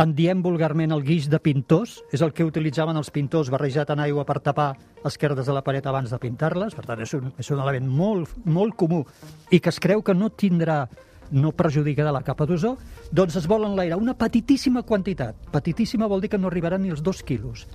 En 0.00 0.14
diem 0.14 0.42
vulgarment 0.42 0.92
el 0.92 1.04
guix 1.06 1.28
de 1.30 1.40
pintors, 1.42 2.00
és 2.12 2.22
el 2.22 2.34
que 2.34 2.46
utilitzaven 2.46 2.98
els 2.98 3.12
pintors 3.14 3.52
barrejat 3.52 3.94
en 3.94 4.02
aigua 4.06 4.26
per 4.28 4.40
tapar 4.44 4.72
esquerdes 5.04 5.46
de 5.46 5.54
la 5.54 5.64
paret 5.64 5.86
abans 5.86 6.10
de 6.10 6.18
pintar-les, 6.20 6.74
per 6.76 6.84
tant 6.88 7.00
és 7.00 7.14
un, 7.16 7.30
és 7.38 7.50
un 7.54 7.62
element 7.62 7.86
molt, 7.88 8.34
molt 8.44 8.76
comú 8.76 9.04
i 9.50 9.60
que 9.60 9.70
es 9.72 9.80
creu 9.80 10.02
que 10.02 10.14
no 10.14 10.28
tindrà 10.30 10.84
no 11.30 11.52
perjudicarà 11.56 12.12
la 12.12 12.24
capa 12.26 12.46
d'ozó, 12.46 12.76
doncs 13.12 13.36
es 13.40 13.46
vol 13.50 13.66
enlairar 13.68 13.98
una 14.00 14.16
petitíssima 14.18 14.82
quantitat. 14.82 15.36
Petitíssima 15.52 16.08
vol 16.10 16.20
dir 16.20 16.30
que 16.30 16.38
no 16.38 16.48
arribaran 16.48 16.82
ni 16.82 16.90
els 16.90 17.02
dos 17.02 17.22
quilos. 17.22 17.66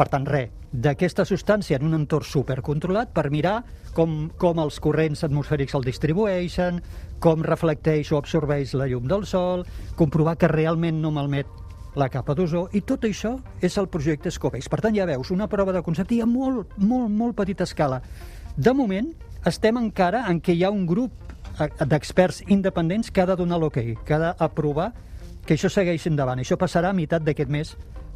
Per 0.00 0.06
tant, 0.08 0.24
res, 0.24 0.48
d'aquesta 0.72 1.26
substància 1.28 1.76
en 1.76 1.84
un 1.84 1.96
entorn 1.98 2.24
supercontrolat 2.24 3.10
per 3.12 3.26
mirar 3.28 3.58
com, 3.92 4.30
com 4.40 4.60
els 4.62 4.78
corrents 4.80 5.26
atmosfèrics 5.26 5.74
el 5.76 5.84
distribueixen, 5.84 6.78
com 7.20 7.42
reflecteix 7.44 8.12
o 8.14 8.20
absorbeix 8.20 8.72
la 8.78 8.86
llum 8.88 9.08
del 9.10 9.26
sol, 9.28 9.66
comprovar 9.98 10.38
que 10.40 10.48
realment 10.48 11.02
no 11.02 11.12
malmet 11.12 11.50
la 12.00 12.08
capa 12.08 12.36
d'ozó, 12.38 12.68
i 12.72 12.80
tot 12.86 13.04
això 13.04 13.34
és 13.60 13.76
el 13.76 13.90
projecte 13.92 14.30
Scopex. 14.30 14.70
Per 14.70 14.80
tant, 14.80 14.96
ja 14.96 15.08
veus, 15.10 15.32
una 15.34 15.50
prova 15.50 15.74
de 15.76 15.82
concepte 15.84 16.14
i 16.16 16.22
a 16.22 16.28
molt, 16.28 16.78
molt, 16.78 17.10
molt 17.10 17.36
petita 17.36 17.66
escala. 17.68 18.00
De 18.56 18.72
moment, 18.72 19.10
estem 19.46 19.76
encara 19.80 20.24
en 20.30 20.40
què 20.40 20.54
hi 20.54 20.64
ha 20.64 20.72
un 20.72 20.86
grup 20.86 21.29
d'experts 21.86 22.42
independents 22.48 23.10
que 23.10 23.22
ha 23.22 23.28
de 23.28 23.36
donar 23.36 23.58
l'ok, 23.60 23.78
que 24.04 24.14
ha 24.14 24.34
d'aprovar 24.34 24.92
que 25.46 25.56
això 25.56 25.70
segueixi 25.72 26.10
endavant. 26.10 26.40
Això 26.40 26.56
passarà 26.60 26.90
a 26.90 26.96
meitat 26.96 27.24
d'aquest 27.26 27.50
mes 27.50 27.74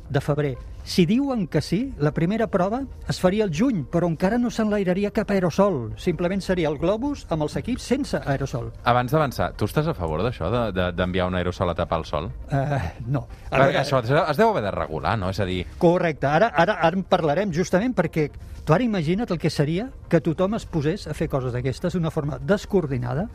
de 0.09 0.21
febrer. 0.21 0.57
Si 0.85 1.07
diuen 1.09 1.47
que 1.49 1.63
sí, 1.63 1.95
la 1.99 2.11
primera 2.13 2.47
prova 2.53 2.83
es 3.09 3.17
faria 3.19 3.45
al 3.45 3.51
juny, 3.51 3.87
però 3.89 4.05
encara 4.07 4.37
no 4.37 4.51
s'enlairaria 4.53 5.11
cap 5.17 5.31
aerosol. 5.33 5.95
Simplement 5.97 6.43
seria 6.45 6.69
el 6.69 6.77
globus 6.77 7.23
amb 7.33 7.47
els 7.47 7.57
equips 7.57 7.83
sense 7.89 8.21
aerosol. 8.21 8.69
Abans 8.85 9.11
d'avançar, 9.15 9.55
tu 9.57 9.65
estàs 9.65 9.89
a 9.89 9.95
favor 9.97 10.21
d'això, 10.21 10.51
de- 10.53 10.73
de- 10.77 10.91
d'enviar 10.93 11.27
un 11.29 11.37
aerosol 11.37 11.71
a 11.71 11.75
tapar 11.75 12.01
el 12.01 12.05
sol? 12.05 12.27
Uh, 12.53 12.83
no. 13.07 13.27
A 13.49 13.57
Perquè 13.57 13.65
veure, 13.65 13.81
això 13.81 14.03
es 14.31 14.37
deu 14.37 14.51
haver 14.51 14.63
de 14.63 14.71
regular, 14.73 15.17
no? 15.19 15.31
És 15.31 15.41
a 15.41 15.47
dir, 15.47 15.65
Correcte. 15.79 16.27
Ara, 16.27 16.53
ara, 16.55 16.75
ara 16.75 16.97
en 16.99 17.05
parlarem 17.05 17.51
justament 17.51 17.95
perquè 17.97 18.31
tu 18.65 18.73
ara 18.75 18.83
imagina't 18.85 19.31
el 19.31 19.39
que 19.39 19.49
seria 19.51 19.89
que 20.09 20.21
tothom 20.21 20.55
es 20.55 20.67
posés 20.67 21.07
a 21.09 21.15
fer 21.15 21.31
coses 21.31 21.53
d'aquestes 21.53 21.95
d'una 21.95 22.11
forma 22.11 22.39
descoordinada, 22.39 23.29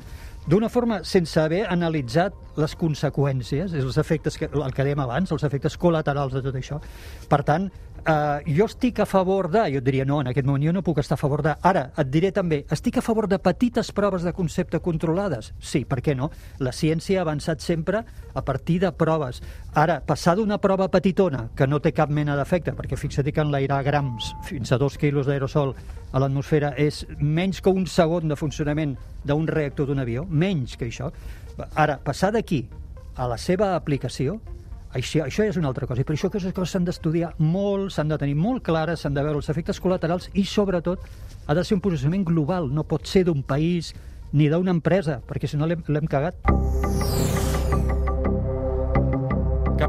d'una 0.49 0.69
forma 0.69 1.03
sense 1.05 1.37
haver 1.37 1.65
analitzat 1.69 2.33
les 2.57 2.73
conseqüències, 2.79 3.75
els 3.77 3.97
efectes 4.01 4.37
que, 4.39 4.49
el 4.49 4.73
que 4.73 4.85
dèiem 4.87 5.03
abans, 5.03 5.31
els 5.31 5.45
efectes 5.45 5.77
col·laterals 5.77 6.33
de 6.33 6.41
tot 6.45 6.57
això. 6.57 6.79
Per 7.29 7.41
tant, 7.45 7.69
Uh, 7.99 8.39
jo 8.47 8.65
estic 8.69 8.99
a 8.99 9.05
favor 9.05 9.49
de... 9.51 9.65
Jo 9.73 9.81
diria, 9.83 10.05
no, 10.07 10.21
en 10.21 10.29
aquest 10.31 10.47
moment 10.47 10.63
jo 10.63 10.73
no 10.75 10.83
puc 10.85 11.01
estar 11.01 11.17
a 11.17 11.21
favor 11.21 11.43
de... 11.45 11.53
Ara, 11.65 11.89
et 11.99 12.09
diré 12.11 12.31
també, 12.35 12.61
estic 12.71 12.99
a 12.99 13.03
favor 13.05 13.27
de 13.27 13.39
petites 13.43 13.91
proves 13.95 14.23
de 14.23 14.33
concepte 14.33 14.79
controlades? 14.83 15.51
Sí, 15.59 15.83
per 15.89 15.99
què 16.05 16.15
no? 16.17 16.29
La 16.63 16.73
ciència 16.75 17.19
ha 17.19 17.25
avançat 17.27 17.63
sempre 17.65 18.03
a 18.33 18.43
partir 18.45 18.79
de 18.83 18.91
proves. 18.95 19.41
Ara, 19.77 19.99
passar 20.05 20.37
d'una 20.39 20.59
prova 20.61 20.89
petitona, 20.91 21.47
que 21.55 21.67
no 21.67 21.81
té 21.83 21.93
cap 21.95 22.11
mena 22.13 22.37
d'efecte, 22.39 22.75
perquè 22.77 22.99
fixa't 22.99 23.31
que 23.33 23.43
enlairar 23.43 23.81
grams 23.87 24.33
fins 24.47 24.71
a 24.71 24.79
dos 24.81 24.97
quilos 24.97 25.27
d'aerosol 25.27 25.75
a 26.11 26.21
l'atmosfera 26.21 26.73
és 26.77 27.03
menys 27.19 27.61
que 27.61 27.73
un 27.73 27.85
segon 27.87 28.29
de 28.29 28.37
funcionament 28.39 28.95
d'un 29.25 29.47
reactor 29.47 29.89
d'un 29.89 30.01
avió, 30.01 30.25
menys 30.25 30.77
que 30.77 30.87
això. 30.89 31.11
Ara, 31.75 31.99
passar 32.03 32.31
d'aquí 32.33 32.63
a 33.19 33.27
la 33.27 33.37
seva 33.37 33.75
aplicació, 33.75 34.39
això, 34.93 35.25
això 35.25 35.45
és 35.45 35.57
una 35.57 35.69
altra 35.69 35.87
cosa, 35.87 36.01
i 36.01 36.07
per 36.07 36.15
això 36.15 36.29
aquestes 36.29 36.53
coses 36.55 36.73
s'han 36.75 36.87
d'estudiar 36.87 37.33
molt, 37.39 37.93
s'han 37.93 38.09
de 38.11 38.17
tenir 38.21 38.37
molt 38.39 38.63
clares, 38.65 39.03
s'han 39.03 39.17
de 39.17 39.23
veure 39.25 39.41
els 39.41 39.49
efectes 39.49 39.81
col·laterals 39.81 40.29
i, 40.33 40.45
sobretot, 40.45 41.05
ha 41.47 41.57
de 41.57 41.65
ser 41.65 41.77
un 41.77 41.83
posicionament 41.85 42.25
global, 42.27 42.71
no 42.73 42.87
pot 42.87 43.07
ser 43.09 43.25
d'un 43.29 43.43
país 43.43 43.93
ni 44.31 44.49
d'una 44.49 44.75
empresa, 44.75 45.21
perquè 45.25 45.49
si 45.49 45.57
no 45.57 45.69
l'hem 45.69 46.09
cagat. 46.09 47.38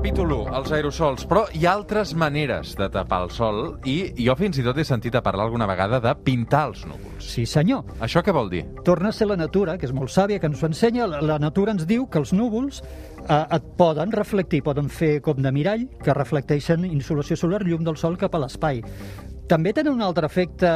Capítol 0.01 0.31
1, 0.33 0.55
els 0.57 0.71
aerosols. 0.73 1.27
Però 1.29 1.43
hi 1.53 1.67
ha 1.69 1.75
altres 1.77 2.15
maneres 2.17 2.71
de 2.79 2.87
tapar 2.89 3.19
el 3.27 3.33
sol 3.37 3.59
i 3.85 3.99
jo 4.17 4.33
fins 4.39 4.57
i 4.57 4.63
tot 4.65 4.79
he 4.81 4.85
sentit 4.89 5.19
a 5.19 5.21
parlar 5.21 5.45
alguna 5.45 5.67
vegada 5.69 5.99
de 6.01 6.15
pintar 6.25 6.63
els 6.71 6.87
núvols. 6.89 7.27
Sí, 7.35 7.45
senyor. 7.45 7.85
Això 8.01 8.23
què 8.25 8.33
vol 8.33 8.49
dir? 8.49 8.63
torna 8.87 9.11
a 9.11 9.13
ser 9.13 9.29
la 9.29 9.37
natura, 9.37 9.77
que 9.77 9.85
és 9.85 9.93
molt 9.93 10.09
sàvia, 10.09 10.41
que 10.41 10.49
ens 10.49 10.63
ho 10.63 10.71
ensenya. 10.71 11.05
La, 11.21 11.37
natura 11.39 11.75
ens 11.77 11.85
diu 11.85 12.07
que 12.09 12.17
els 12.17 12.33
núvols 12.33 12.81
eh, 12.81 13.45
et 13.59 13.67
poden 13.77 14.17
reflectir, 14.17 14.63
poden 14.65 14.89
fer 14.89 15.19
com 15.21 15.37
de 15.37 15.53
mirall, 15.53 15.85
que 16.01 16.17
reflecteixen 16.17 16.89
insolació 16.89 17.37
solar, 17.37 17.61
llum 17.69 17.85
del 17.85 18.01
sol 18.01 18.17
cap 18.17 18.35
a 18.35 18.41
l'espai. 18.41 18.81
També 19.51 19.73
tenen 19.75 19.97
un 19.97 20.03
altre 20.07 20.29
efecte 20.31 20.69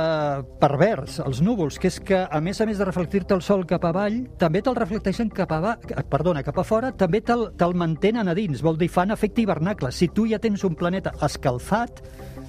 pervers, 0.58 1.20
els 1.22 1.38
núvols, 1.46 1.76
que 1.78 1.86
és 1.92 2.00
que, 2.02 2.24
a 2.26 2.40
més 2.42 2.58
a 2.58 2.64
més 2.66 2.80
de 2.80 2.88
reflectir-te 2.88 3.36
el 3.36 3.42
sol 3.46 3.62
cap 3.70 3.84
avall, 3.86 4.16
també 4.40 4.64
te'l 4.66 4.74
reflecteixen 4.74 5.30
cap 5.30 5.54
a, 5.54 5.76
perdona, 6.10 6.42
cap 6.42 6.58
a 6.58 6.64
fora, 6.66 6.90
també 6.90 7.20
te'l 7.22 7.52
te 7.54 7.68
mantenen 7.70 8.32
a 8.32 8.34
dins, 8.34 8.64
vol 8.66 8.80
dir, 8.80 8.90
fan 8.90 9.14
efecte 9.14 9.44
hivernacle. 9.44 9.92
Si 9.94 10.10
tu 10.10 10.26
ja 10.26 10.42
tens 10.42 10.66
un 10.66 10.74
planeta 10.74 11.14
escalfat, 11.22 12.02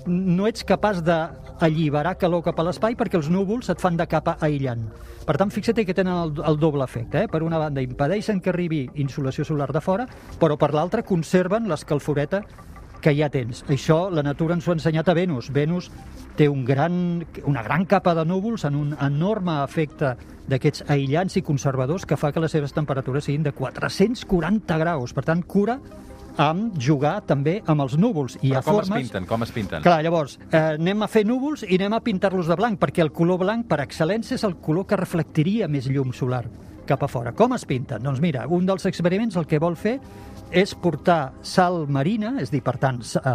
no 0.09 0.49
ets 0.49 0.65
capaç 0.65 1.05
d'alliberar 1.05 2.17
calor 2.17 2.41
cap 2.49 2.57
a 2.57 2.65
l'espai 2.71 2.97
perquè 2.97 3.21
els 3.21 3.29
núvols 3.29 3.69
et 3.69 3.81
fan 3.81 4.01
de 4.01 4.09
capa 4.09 4.39
aïllant. 4.41 4.81
Per 5.29 5.37
tant, 5.37 5.53
fixa't 5.53 5.85
que 5.85 5.93
tenen 5.93 6.13
el, 6.15 6.37
el 6.41 6.57
doble 6.57 6.89
efecte. 6.89 7.21
Eh? 7.25 7.29
Per 7.29 7.45
una 7.45 7.61
banda, 7.61 7.85
impedeixen 7.85 8.41
que 8.41 8.49
arribi 8.49 8.87
insolació 8.97 9.45
solar 9.45 9.69
de 9.73 9.81
fora, 9.81 10.09
però 10.41 10.57
per 10.57 10.73
l'altra 10.73 11.05
conserven 11.05 11.69
l'escalforeta 11.69 12.41
que 13.05 13.13
ja 13.13 13.29
tens. 13.29 13.61
Això 13.69 14.07
la 14.09 14.23
natura 14.25 14.55
ens 14.57 14.65
ho 14.65 14.73
ha 14.73 14.77
ensenyat 14.79 15.09
a 15.11 15.13
Venus. 15.17 15.51
Venus 15.53 15.91
té 16.35 16.47
un 16.49 16.63
gran, 16.65 16.95
una 17.45 17.61
gran 17.63 17.85
capa 17.85 18.15
de 18.17 18.25
núvols 18.25 18.65
en 18.65 18.79
un 18.79 18.95
enorme 18.97 19.59
efecte 19.63 20.15
d'aquests 20.49 20.87
aïllants 20.89 21.37
i 21.37 21.45
conservadors 21.45 22.05
que 22.09 22.17
fa 22.17 22.33
que 22.33 22.41
les 22.41 22.53
seves 22.57 22.73
temperatures 22.73 23.29
siguin 23.29 23.45
de 23.45 23.53
440 23.53 24.81
graus. 24.81 25.13
Per 25.13 25.25
tant, 25.27 25.45
cura 25.45 25.77
amb 26.41 26.75
jugar 26.81 27.19
també 27.29 27.59
amb 27.71 27.85
els 27.85 27.95
núvols. 28.01 28.39
I 28.41 28.51
Però 28.51 28.65
com 28.65 28.79
formes... 28.81 28.97
es 28.97 29.07
pinten? 29.07 29.29
Com 29.29 29.45
es 29.45 29.53
pinten? 29.55 29.85
Clar, 29.85 30.01
llavors, 30.03 30.39
eh, 30.49 30.65
anem 30.75 31.05
a 31.05 31.11
fer 31.11 31.23
núvols 31.29 31.63
i 31.63 31.77
anem 31.77 31.95
a 31.95 32.03
pintar-los 32.03 32.49
de 32.51 32.57
blanc, 32.59 32.81
perquè 32.81 33.05
el 33.05 33.13
color 33.15 33.39
blanc, 33.45 33.69
per 33.69 33.79
excel·lència, 33.85 34.35
és 34.35 34.43
el 34.49 34.57
color 34.65 34.89
que 34.89 34.99
reflectiria 34.99 35.69
més 35.71 35.87
llum 35.87 36.11
solar 36.13 36.47
cap 36.87 37.03
a 37.03 37.09
fora. 37.11 37.33
Com 37.35 37.55
es 37.55 37.65
pinten? 37.67 38.03
Doncs 38.03 38.21
mira, 38.23 38.45
un 38.47 38.65
dels 38.67 38.85
experiments 38.89 39.37
el 39.39 39.47
que 39.49 39.59
vol 39.61 39.77
fer 39.79 39.97
és 40.55 40.75
portar 40.77 41.33
sal 41.43 41.85
marina, 41.89 42.35
és 42.41 42.53
dir, 42.53 42.61
per 42.63 42.77
tant, 42.81 43.01
eh, 43.01 43.33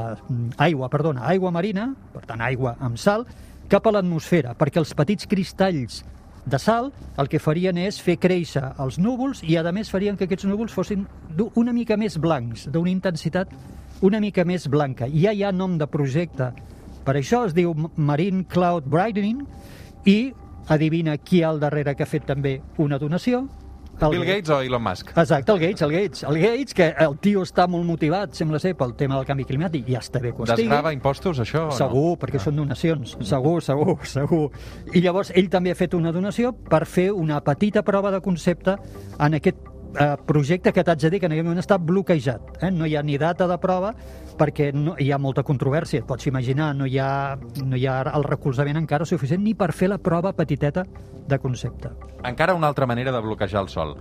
aigua, 0.59 0.89
perdona, 0.89 1.27
aigua 1.29 1.51
marina, 1.51 1.91
per 2.15 2.25
tant, 2.27 2.41
aigua 2.41 2.77
amb 2.81 2.99
sal, 2.99 3.27
cap 3.71 3.87
a 3.87 3.93
l'atmosfera, 3.95 4.55
perquè 4.59 4.81
els 4.81 4.95
petits 4.95 5.27
cristalls 5.31 6.05
de 6.47 6.59
sal 6.59 6.89
el 7.21 7.29
que 7.29 7.39
farien 7.39 7.77
és 7.79 8.01
fer 8.01 8.17
créixer 8.17 8.65
els 8.81 8.99
núvols 8.99 9.43
i, 9.45 9.57
a 9.57 9.73
més, 9.73 9.91
farien 9.91 10.17
que 10.17 10.25
aquests 10.25 10.49
núvols 10.49 10.73
fossin 10.73 11.05
una 11.55 11.73
mica 11.73 11.99
més 12.01 12.17
blancs, 12.19 12.69
d'una 12.73 12.91
intensitat 12.91 13.53
una 14.01 14.21
mica 14.21 14.47
més 14.49 14.65
blanca. 14.73 15.07
Ja 15.13 15.35
hi 15.37 15.45
ha 15.45 15.53
nom 15.53 15.77
de 15.79 15.87
projecte 15.87 16.55
per 17.05 17.17
això, 17.17 17.45
es 17.49 17.55
diu 17.57 17.73
Marine 17.97 18.45
Cloud 18.49 18.89
Brightening 18.91 19.45
i 20.09 20.33
adivina 20.69 21.17
qui 21.19 21.41
hi 21.41 21.43
ha 21.43 21.51
al 21.51 21.61
darrere 21.61 21.97
que 21.97 22.05
ha 22.05 22.11
fet 22.11 22.27
també 22.29 22.61
una 22.79 22.99
donació? 22.99 23.47
El 24.01 24.13
Bill 24.13 24.25
Gates 24.25 24.49
o 24.49 24.61
Elon 24.63 24.83
Musk? 24.83 25.11
Exacte, 25.17 25.53
el 25.53 25.59
Gates, 25.59 25.83
el 25.83 25.93
Gates. 25.93 26.23
El 26.23 26.39
Gates, 26.41 26.75
que 26.75 26.87
el 27.05 27.19
tio 27.21 27.43
està 27.45 27.67
molt 27.69 27.85
motivat, 27.85 28.33
sembla 28.37 28.61
ser, 28.63 28.73
pel 28.79 28.95
tema 28.97 29.19
del 29.19 29.27
canvi 29.29 29.45
climàtic, 29.49 29.89
i 29.91 29.97
ja 29.97 30.01
està 30.01 30.23
bé 30.23 30.33
que 30.33 30.41
ho 30.41 30.47
estigui. 30.47 30.69
Desgrava 30.71 30.95
impostos, 30.97 31.41
això? 31.43 31.67
o 31.67 31.73
no? 31.75 31.77
Segur, 31.77 32.15
perquè 32.23 32.41
són 32.41 32.57
donacions. 32.63 33.17
Segur, 33.29 33.59
segur, 33.65 33.99
segur. 34.09 34.47
I 34.95 35.05
llavors 35.05 35.35
ell 35.37 35.51
també 35.53 35.75
ha 35.75 35.79
fet 35.79 35.97
una 35.99 36.15
donació 36.17 36.55
per 36.55 36.87
fer 36.89 37.11
una 37.13 37.43
petita 37.45 37.85
prova 37.85 38.15
de 38.15 38.23
concepte 38.25 38.79
en 39.19 39.37
aquest 39.37 39.70
eh, 39.99 40.17
projecte 40.27 40.73
que 40.73 40.85
t'haig 40.85 41.01
de 41.03 41.11
dir 41.11 41.21
que 41.21 41.27
en 41.27 41.33
aquest 41.33 41.47
moment 41.47 41.63
està 41.63 41.79
bloquejat. 41.79 42.63
Eh? 42.63 42.71
No 42.71 42.87
hi 42.87 42.97
ha 42.97 43.03
ni 43.03 43.19
data 43.19 43.47
de 43.51 43.59
prova 43.59 43.95
perquè 44.39 44.71
no, 44.73 44.95
hi 44.99 45.11
ha 45.13 45.19
molta 45.19 45.43
controvèrsia, 45.43 46.01
et 46.01 46.07
pots 46.09 46.27
imaginar, 46.31 46.73
no 46.77 46.87
hi, 46.87 46.99
ha, 46.99 47.37
no 47.65 47.77
hi 47.77 47.87
ha 47.87 48.01
el 48.15 48.25
recolzament 48.25 48.79
encara 48.81 49.05
suficient 49.05 49.43
ni 49.45 49.55
per 49.55 49.73
fer 49.77 49.89
la 49.93 49.99
prova 49.99 50.33
petiteta 50.33 50.85
de 51.29 51.39
concepte. 51.39 51.91
Encara 52.25 52.55
una 52.55 52.69
altra 52.69 52.87
manera 52.87 53.13
de 53.13 53.21
bloquejar 53.21 53.63
el 53.63 53.69
sol. 53.69 53.97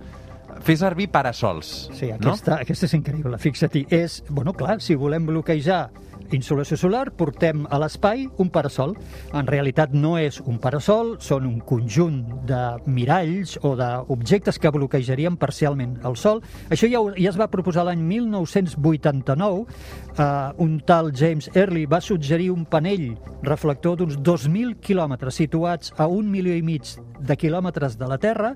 Fer 0.60 0.76
servir 0.76 1.08
parasols, 1.12 1.88
Sí, 1.94 2.08
no? 2.10 2.32
aquesta, 2.32 2.56
aquesta 2.64 2.86
és 2.88 2.94
increïble, 2.94 3.38
fixa-t'hi. 3.38 3.86
És, 3.90 4.22
bueno, 4.28 4.52
clar, 4.52 4.80
si 4.82 4.96
volem 4.98 5.26
bloquejar 5.26 5.90
insolació 6.36 6.76
solar, 6.78 7.10
portem 7.16 7.64
a 7.70 7.78
l'espai 7.82 8.26
un 8.38 8.50
parasol. 8.52 8.94
En 9.36 9.48
realitat 9.48 9.94
no 9.96 10.16
és 10.20 10.40
un 10.44 10.60
parasol, 10.62 11.16
són 11.22 11.46
un 11.48 11.58
conjunt 11.66 12.22
de 12.48 12.60
miralls 12.86 13.56
o 13.66 13.74
d'objectes 13.78 14.58
que 14.60 14.72
bloquejarien 14.74 15.36
parcialment 15.40 15.98
el 16.06 16.16
sol. 16.16 16.42
Això 16.70 16.90
ja, 16.90 17.02
ja 17.16 17.32
es 17.32 17.38
va 17.40 17.50
proposar 17.50 17.86
l'any 17.88 18.02
1989. 18.06 19.66
Uh, 20.10 20.52
un 20.62 20.78
tal 20.86 21.12
James 21.16 21.50
Early 21.54 21.86
va 21.86 22.00
suggerir 22.00 22.50
un 22.52 22.66
panell 22.68 23.14
reflector 23.46 23.96
d'uns 23.98 24.18
2.000 24.18 24.78
quilòmetres 24.84 25.38
situats 25.40 25.94
a 25.96 26.06
un 26.10 26.30
milió 26.30 26.54
i 26.56 26.62
mig 26.62 26.96
de 27.20 27.36
quilòmetres 27.36 27.98
de 28.00 28.08
la 28.08 28.18
Terra 28.18 28.54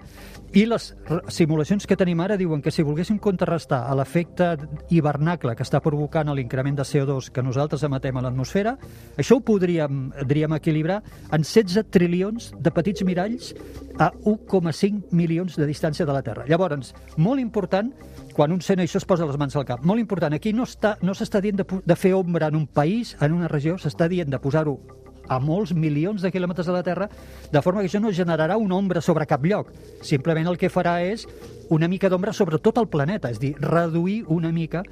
i 0.55 0.65
les 0.69 0.93
simulacions 1.29 1.87
que 1.87 1.97
tenim 2.01 2.21
ara 2.25 2.39
diuen 2.41 2.63
que 2.63 2.73
si 2.73 2.85
volguéssim 2.87 3.19
contrarrestar 3.23 3.83
l'efecte 3.97 4.55
hivernacle 4.95 5.55
que 5.57 5.67
està 5.67 5.81
provocant 5.85 6.33
l'increment 6.35 6.79
de 6.79 6.87
CO2 6.89 7.31
que 7.33 7.43
nosaltres 7.43 7.54
emetem 7.57 8.17
a 8.17 8.23
l'atmosfera, 8.23 8.77
això 9.17 9.37
ho 9.37 9.41
podríem, 9.41 10.11
diríem, 10.27 10.53
equilibrar 10.55 11.03
en 11.33 11.43
16 11.43 11.85
trilions 11.91 12.53
de 12.59 12.71
petits 12.71 13.03
miralls 13.05 13.55
a 13.99 14.11
1,5 14.25 15.13
milions 15.13 15.57
de 15.57 15.67
distància 15.67 16.07
de 16.07 16.13
la 16.13 16.23
Terra. 16.23 16.45
Llavors, 16.47 16.95
molt 17.17 17.41
important, 17.41 17.93
quan 18.35 18.53
un 18.53 18.61
sent 18.61 18.81
això 18.83 18.99
es 18.99 19.05
posa 19.07 19.27
les 19.27 19.39
mans 19.39 19.55
al 19.57 19.65
cap, 19.65 19.85
molt 19.85 20.01
important, 20.01 20.35
aquí 20.35 20.53
no 20.53 20.65
està- 20.65 20.97
no 21.03 21.13
s'està 21.15 21.41
dient 21.41 21.57
de, 21.57 21.65
de 21.85 21.97
fer 21.97 22.15
ombra 22.15 22.49
en 22.49 22.57
un 22.57 22.67
país, 22.67 23.17
en 23.21 23.33
una 23.33 23.49
regió, 23.49 23.77
s'està 23.79 24.09
dient 24.09 24.31
de 24.31 24.39
posar-ho 24.39 24.79
a 25.27 25.39
molts 25.41 25.73
milions 25.73 26.21
de 26.21 26.31
quilòmetres 26.31 26.67
de 26.67 26.73
la 26.73 26.83
Terra, 26.83 27.09
de 27.51 27.63
forma 27.63 27.81
que 27.81 27.89
això 27.89 28.01
no 28.01 28.13
generarà 28.13 28.59
una 28.61 28.77
ombra 28.77 29.01
sobre 29.01 29.25
cap 29.27 29.45
lloc. 29.47 29.71
Simplement 30.03 30.47
el 30.51 30.59
que 30.59 30.69
farà 30.69 30.99
és 31.01 31.25
una 31.71 31.89
mica 31.89 32.11
d'ombra 32.11 32.35
sobre 32.35 32.59
tot 32.59 32.77
el 32.77 32.89
planeta, 32.89 33.31
és 33.31 33.41
dir, 33.41 33.55
reduir 33.59 34.25
una 34.29 34.53
mica 34.53 34.83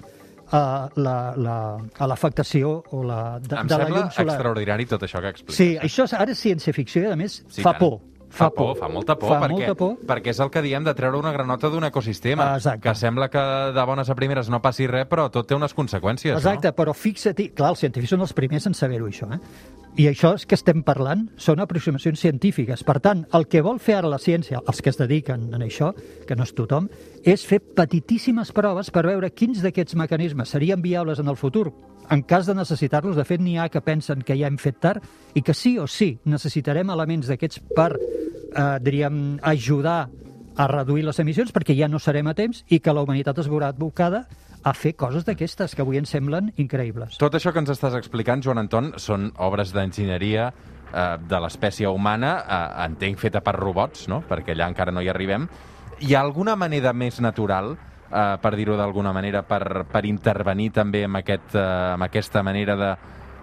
uh, 0.52 0.88
la- 0.96 1.34
la- 1.36 1.78
a 1.98 2.06
l'afectació 2.06 2.82
o 2.90 3.02
la, 3.02 3.38
de, 3.40 3.56
Em 3.56 3.66
de 3.66 3.76
la 3.78 3.84
sembla 3.84 4.00
llum 4.00 4.10
solar. 4.10 4.34
extraordinari 4.36 4.86
tot 4.86 5.02
això 5.02 5.20
que 5.20 5.28
expliques. 5.28 5.56
Sí, 5.56 5.76
això 5.80 6.04
és, 6.04 6.12
ara 6.14 6.30
és 6.32 6.38
ciència-ficció 6.44 7.02
i, 7.02 7.06
a 7.12 7.16
més, 7.16 7.42
Sí, 7.48 7.62
fa 7.62 7.72
tant. 7.72 7.80
por. 7.80 8.00
Fa 8.32 8.48
por, 8.50 8.72
fa 8.78 8.88
molta 8.88 9.18
por, 9.20 9.28
Fa 9.28 9.40
perquè, 9.42 9.52
molta 9.52 9.74
por. 9.76 9.98
perquè 10.08 10.32
és 10.32 10.40
el 10.40 10.48
que 10.50 10.62
diem 10.64 10.84
de 10.86 10.94
treure 10.96 11.18
una 11.20 11.32
granota 11.34 11.68
d'un 11.68 11.84
ecosistema, 11.84 12.54
Exacte. 12.56 12.86
que 12.88 12.94
sembla 12.96 13.28
que 13.28 13.42
de 13.76 13.84
bones 13.84 14.08
a 14.08 14.14
primeres 14.16 14.48
no 14.48 14.62
passi 14.64 14.86
res, 14.88 15.04
però 15.10 15.28
tot 15.30 15.46
té 15.46 15.54
unes 15.54 15.74
conseqüències, 15.76 16.38
Exacte, 16.40 16.72
però 16.72 16.94
fixa't, 16.96 17.50
clar, 17.54 17.74
els 17.74 17.84
científics 17.84 18.14
són 18.16 18.24
els 18.24 18.32
primers 18.32 18.66
en 18.66 18.74
saber-ho, 18.74 19.06
això, 19.12 19.28
eh? 19.36 19.40
I 20.00 20.06
això 20.08 20.30
és 20.38 20.46
que 20.48 20.56
estem 20.56 20.80
parlant 20.82 21.26
són 21.36 21.60
aproximacions 21.60 22.18
científiques. 22.18 22.80
Per 22.88 22.94
tant, 23.04 23.26
el 23.36 23.44
que 23.46 23.60
vol 23.60 23.76
fer 23.78 23.98
ara 23.98 24.08
la 24.08 24.16
ciència, 24.16 24.62
els 24.66 24.80
que 24.80 24.88
es 24.88 24.96
dediquen 24.96 25.50
a 25.52 25.58
això, 25.60 25.90
que 26.26 26.34
no 26.34 26.46
és 26.48 26.54
tothom, 26.56 26.88
és 27.28 27.44
fer 27.44 27.60
petitíssimes 27.60 28.54
proves 28.56 28.88
per 28.90 29.04
veure 29.04 29.28
quins 29.36 29.60
d'aquests 29.60 29.94
mecanismes 30.00 30.48
serien 30.48 30.80
viables 30.80 31.20
en 31.20 31.28
el 31.28 31.36
futur. 31.36 31.74
En 32.10 32.22
cas 32.24 32.46
de 32.48 32.54
necessitar-los, 32.56 33.14
de 33.16 33.24
fet, 33.28 33.40
n'hi 33.44 33.58
ha 33.60 33.68
que 33.68 33.80
pensen 33.84 34.22
que 34.24 34.34
ja 34.40 34.48
hem 34.48 34.56
fet 34.58 34.80
tard 34.80 35.04
i 35.34 35.42
que 35.44 35.52
sí 35.54 35.76
o 35.78 35.84
sí 35.86 36.18
necessitarem 36.24 36.88
elements 36.90 37.28
d'aquests 37.28 37.60
per, 37.76 37.92
eh, 38.54 38.78
diríem, 38.80 39.38
ajudar 39.42 40.08
a 40.56 40.66
reduir 40.68 41.04
les 41.06 41.18
emissions 41.22 41.52
perquè 41.52 41.76
ja 41.76 41.88
no 41.88 42.00
serem 42.02 42.28
a 42.28 42.34
temps 42.36 42.62
i 42.68 42.80
que 42.80 42.92
la 42.92 43.04
humanitat 43.04 43.40
es 43.40 43.48
veurà 43.48 43.72
advocada 43.72 44.26
a 44.62 44.74
fer 44.76 44.94
coses 44.94 45.24
d'aquestes 45.26 45.74
que 45.74 45.82
avui 45.82 45.98
ens 45.98 46.12
semblen 46.12 46.52
increïbles. 46.60 47.16
Tot 47.18 47.34
això 47.34 47.52
que 47.52 47.62
ens 47.62 47.72
estàs 47.72 47.96
explicant, 47.98 48.42
Joan 48.44 48.62
Anton, 48.62 48.92
són 49.00 49.30
obres 49.42 49.72
d'enginyeria 49.74 50.50
eh, 50.52 51.16
de 51.18 51.40
l'espècie 51.42 51.88
humana, 51.90 52.34
eh, 52.42 52.60
entenc 52.86 53.18
feta 53.18 53.42
per 53.42 53.56
robots, 53.58 54.06
no? 54.12 54.22
perquè 54.28 54.54
allà 54.54 54.68
encara 54.70 54.94
no 54.94 55.02
hi 55.02 55.10
arribem. 55.10 55.48
Hi 56.02 56.14
ha 56.14 56.20
alguna 56.20 56.54
manera 56.56 56.92
més 56.92 57.18
natural, 57.20 57.74
eh, 57.74 58.36
per 58.42 58.54
dir-ho 58.58 58.76
d'alguna 58.78 59.14
manera, 59.16 59.42
per, 59.42 59.86
per 59.90 60.04
intervenir 60.06 60.70
també 60.78 61.06
amb, 61.08 61.22
aquest, 61.24 61.56
eh, 61.56 61.66
amb 61.96 62.06
aquesta 62.06 62.44
manera 62.46 62.78
de 62.78 62.94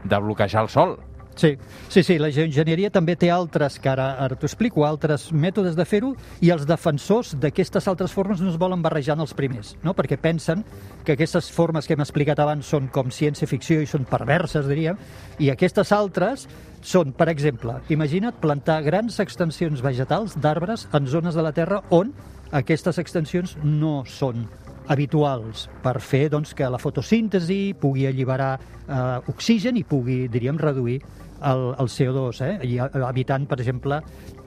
de 0.04 0.20
bloquejar 0.20 0.64
el 0.64 0.70
sol. 0.70 0.98
Sí, 1.40 1.58
sí, 1.88 2.02
sí, 2.04 2.18
la 2.20 2.28
geoenginyeria 2.36 2.90
també 2.92 3.14
té 3.16 3.30
altres, 3.32 3.78
que 3.80 3.88
ara, 3.88 4.10
ara 4.20 4.36
t'ho 4.36 4.44
explico, 4.44 4.84
altres 4.84 5.30
mètodes 5.32 5.78
de 5.78 5.86
fer-ho, 5.88 6.10
i 6.44 6.50
els 6.52 6.66
defensors 6.68 7.32
d'aquestes 7.40 7.88
altres 7.88 8.12
formes 8.12 8.42
no 8.44 8.52
es 8.52 8.58
volen 8.60 8.84
barrejar 8.84 9.16
en 9.16 9.24
els 9.24 9.32
primers, 9.38 9.70
no? 9.80 9.94
perquè 9.96 10.18
pensen 10.20 10.66
que 11.08 11.16
aquestes 11.16 11.48
formes 11.56 11.88
que 11.88 11.96
hem 11.96 12.04
explicat 12.04 12.44
abans 12.44 12.68
són 12.68 12.90
com 12.92 13.08
ciència-ficció 13.08 13.80
i 13.80 13.88
són 13.88 14.04
perverses, 14.10 14.68
diríem, 14.68 15.00
i 15.40 15.48
aquestes 15.54 15.96
altres 15.96 16.44
són, 16.84 17.16
per 17.16 17.30
exemple, 17.32 17.78
imagina't 17.88 18.36
plantar 18.44 18.82
grans 18.84 19.22
extensions 19.24 19.80
vegetals 19.80 20.36
d'arbres 20.44 20.90
en 20.92 21.08
zones 21.08 21.40
de 21.40 21.48
la 21.48 21.56
Terra 21.56 21.86
on 21.88 22.12
aquestes 22.52 23.00
extensions 23.00 23.56
no 23.64 24.02
són 24.04 24.44
habituals 24.90 25.68
per 25.84 26.00
fer 26.02 26.28
doncs, 26.34 26.56
que 26.58 26.68
la 26.70 26.82
fotosíntesi 26.82 27.76
pugui 27.80 28.08
alliberar 28.10 28.54
eh, 28.58 29.32
oxigen 29.32 29.78
i 29.78 29.86
pugui, 29.88 30.24
diríem, 30.32 30.58
reduir 30.60 31.00
el, 31.46 31.76
el 31.80 31.88
CO2, 31.88 32.42
eh? 32.44 32.56
I, 32.68 32.78
evitant, 32.82 33.46
per 33.48 33.60
exemple, 33.62 34.02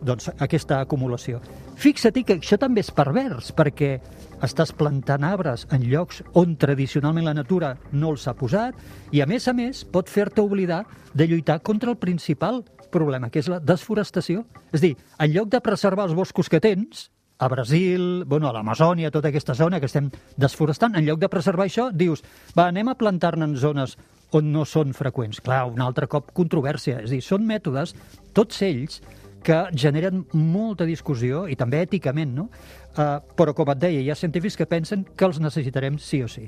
doncs, 0.04 0.28
aquesta 0.42 0.82
acumulació. 0.82 1.40
Fixa-t'hi 1.80 2.24
que 2.26 2.36
això 2.40 2.58
també 2.60 2.82
és 2.84 2.90
pervers, 2.94 3.52
perquè 3.56 3.94
estàs 4.42 4.74
plantant 4.76 5.24
arbres 5.24 5.64
en 5.72 5.86
llocs 5.86 6.20
on 6.38 6.56
tradicionalment 6.60 7.28
la 7.30 7.36
natura 7.38 7.76
no 7.92 8.12
els 8.12 8.26
ha 8.26 8.36
posat 8.36 8.76
i, 9.12 9.22
a 9.22 9.28
més 9.30 9.48
a 9.48 9.56
més, 9.56 9.84
pot 9.86 10.10
fer-te 10.10 10.42
oblidar 10.42 10.82
de 11.14 11.28
lluitar 11.30 11.60
contra 11.62 11.94
el 11.94 12.00
principal 12.02 12.62
problema, 12.92 13.30
que 13.30 13.40
és 13.40 13.48
la 13.48 13.62
desforestació. 13.62 14.44
És 14.74 14.84
dir, 14.84 14.96
en 15.18 15.32
lloc 15.32 15.48
de 15.54 15.62
preservar 15.64 16.10
els 16.10 16.16
boscos 16.18 16.50
que 16.52 16.60
tens, 16.60 17.08
a 17.42 17.48
Brasil, 17.48 18.22
bueno, 18.24 18.46
a 18.46 18.52
l'Amazònia, 18.54 19.10
tota 19.10 19.32
aquesta 19.32 19.56
zona 19.58 19.80
que 19.82 19.88
estem 19.90 20.12
desforestant, 20.38 20.94
en 20.94 21.02
lloc 21.08 21.18
de 21.18 21.28
preservar 21.28 21.66
això, 21.66 21.88
dius, 21.90 22.22
va, 22.54 22.68
anem 22.68 22.92
a 22.92 22.94
plantar-ne 22.94 23.48
en 23.48 23.56
zones 23.58 23.96
on 24.30 24.52
no 24.54 24.62
són 24.62 24.94
freqüents. 24.94 25.42
Clar, 25.42 25.64
un 25.66 25.82
altre 25.82 26.06
cop 26.06 26.30
controvèrsia. 26.38 27.00
És 27.02 27.10
a 27.10 27.16
dir, 27.16 27.18
són 27.26 27.42
mètodes, 27.48 27.96
tots 28.32 28.62
ells, 28.62 29.02
que 29.42 29.58
generen 29.74 30.22
molta 30.38 30.86
discussió, 30.86 31.48
i 31.50 31.58
també 31.58 31.82
èticament, 31.82 32.30
no? 32.38 32.46
Uh, 32.94 33.18
però, 33.34 33.56
com 33.58 33.74
et 33.74 33.82
deia, 33.88 33.98
hi 33.98 34.14
ha 34.14 34.20
científics 34.22 34.54
que 34.60 34.70
pensen 34.70 35.02
que 35.02 35.26
els 35.26 35.42
necessitarem 35.42 35.98
sí 35.98 36.22
o 36.22 36.30
sí. 36.30 36.46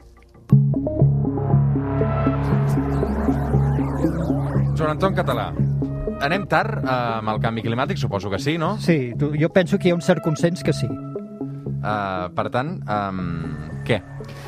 Joan 4.79 4.95
Anton 4.95 5.19
Català, 5.19 5.51
anem 6.23 6.47
tard 6.51 6.83
eh, 6.83 6.91
amb 6.91 7.35
el 7.35 7.43
canvi 7.43 7.65
climàtic? 7.65 7.99
Suposo 8.01 8.31
que 8.31 8.39
sí, 8.43 8.59
no? 8.59 8.77
Sí, 8.83 9.15
tu, 9.19 9.33
jo 9.39 9.51
penso 9.55 9.79
que 9.79 9.89
hi 9.89 9.95
ha 9.95 9.99
un 9.99 10.05
cert 10.05 10.25
consens 10.25 10.63
que 10.65 10.75
sí. 10.77 10.91
Uh, 11.85 12.31
per 12.33 12.47
tant, 12.49 12.79
um, 12.89 13.19
què? 13.85 13.99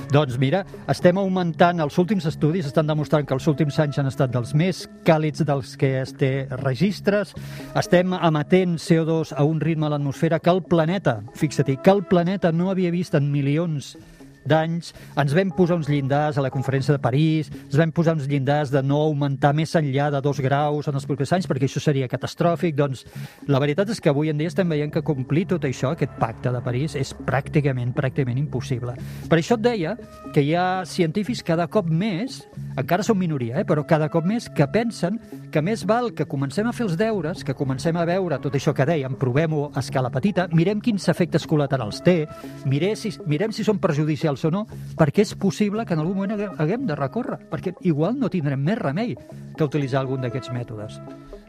Doncs 0.08 0.38
mira, 0.40 0.62
estem 0.88 1.18
augmentant, 1.20 1.82
els 1.84 1.98
últims 2.00 2.24
estudis 2.30 2.64
estan 2.70 2.88
demostrant 2.88 3.26
que 3.28 3.36
els 3.36 3.44
últims 3.50 3.76
anys 3.82 4.00
han 4.00 4.08
estat 4.08 4.32
dels 4.32 4.54
més 4.56 4.86
càlids 5.04 5.44
dels 5.44 5.74
que 5.76 5.90
es 6.00 6.14
té 6.16 6.30
registres, 6.62 7.34
estem 7.76 8.16
emetent 8.16 8.78
CO2 8.80 9.34
a 9.36 9.44
un 9.44 9.60
ritme 9.60 9.84
a 9.84 9.92
l'atmosfera 9.92 10.40
que 10.40 10.54
el 10.54 10.62
planeta, 10.64 11.18
fixa-t'hi, 11.36 11.76
que 11.84 11.92
el 11.92 12.06
planeta 12.08 12.54
no 12.56 12.70
havia 12.72 12.94
vist 12.94 13.18
en 13.18 13.28
milions 13.28 13.76
d'anys, 13.76 14.15
ens 14.54 15.34
vam 15.34 15.50
posar 15.56 15.76
uns 15.76 15.88
llindars 15.90 16.38
a 16.38 16.44
la 16.44 16.50
conferència 16.54 16.94
de 16.94 17.02
París, 17.02 17.50
ens 17.50 17.78
vam 17.78 17.92
posar 17.92 18.14
uns 18.16 18.28
llindars 18.30 18.70
de 18.70 18.82
no 18.82 19.00
augmentar 19.08 19.52
més 19.56 19.74
enllà 19.78 20.10
de 20.14 20.20
dos 20.22 20.40
graus 20.40 20.88
en 20.88 20.94
els 20.94 21.06
propers 21.06 21.32
anys, 21.36 21.48
perquè 21.50 21.66
això 21.66 21.82
seria 21.82 22.08
catastròfic. 22.08 22.76
Doncs 22.76 23.04
la 23.48 23.60
veritat 23.62 23.90
és 23.90 24.00
que 24.00 24.12
avui 24.12 24.30
en 24.30 24.38
dia 24.38 24.52
estem 24.52 24.68
veient 24.68 24.92
que 24.92 25.04
complir 25.06 25.46
tot 25.50 25.64
això, 25.66 25.92
aquest 25.92 26.14
pacte 26.20 26.52
de 26.52 26.62
París, 26.64 26.96
és 26.98 27.12
pràcticament, 27.26 27.94
pràcticament 27.96 28.38
impossible. 28.38 28.96
Per 29.28 29.40
això 29.40 29.58
et 29.58 29.64
deia 29.66 29.96
que 30.34 30.44
hi 30.44 30.54
ha 30.54 30.84
científics 30.86 31.42
cada 31.46 31.66
cop 31.66 31.88
més, 31.90 32.42
encara 32.76 33.04
són 33.06 33.18
minoria, 33.18 33.60
eh, 33.60 33.66
però 33.66 33.86
cada 33.88 34.10
cop 34.12 34.26
més, 34.26 34.48
que 34.52 34.66
pensen 34.70 35.18
que 35.56 35.62
més 35.64 35.86
val 35.88 36.10
que 36.12 36.26
comencem 36.28 36.66
a 36.68 36.72
fer 36.76 36.84
els 36.84 36.98
deures, 37.00 37.40
que 37.40 37.54
comencem 37.56 37.96
a 37.96 38.02
veure 38.04 38.36
tot 38.44 38.58
això 38.58 38.74
que 38.76 38.84
dèiem, 38.84 39.14
provem-ho 39.16 39.70
a 39.70 39.80
escala 39.80 40.10
petita, 40.12 40.44
mirem 40.52 40.82
quins 40.84 41.08
efectes 41.08 41.46
col·laterals 41.48 42.02
té, 42.04 42.26
mirem 42.68 42.92
si, 43.00 43.14
mirem 43.24 43.54
si 43.56 43.64
són 43.64 43.80
perjudicials 43.80 44.44
o 44.44 44.50
no, 44.52 44.66
perquè 45.00 45.24
és 45.24 45.32
possible 45.40 45.86
que 45.88 45.96
en 45.96 46.02
algun 46.02 46.18
moment 46.18 46.44
haguem, 46.60 46.84
de 46.84 46.98
recórrer, 47.00 47.38
perquè 47.48 47.72
igual 47.88 48.18
no 48.20 48.28
tindrem 48.28 48.60
més 48.60 48.76
remei 48.82 49.14
que 49.16 49.64
utilitzar 49.64 50.02
algun 50.02 50.26
d'aquests 50.26 50.52
mètodes. 50.52 51.00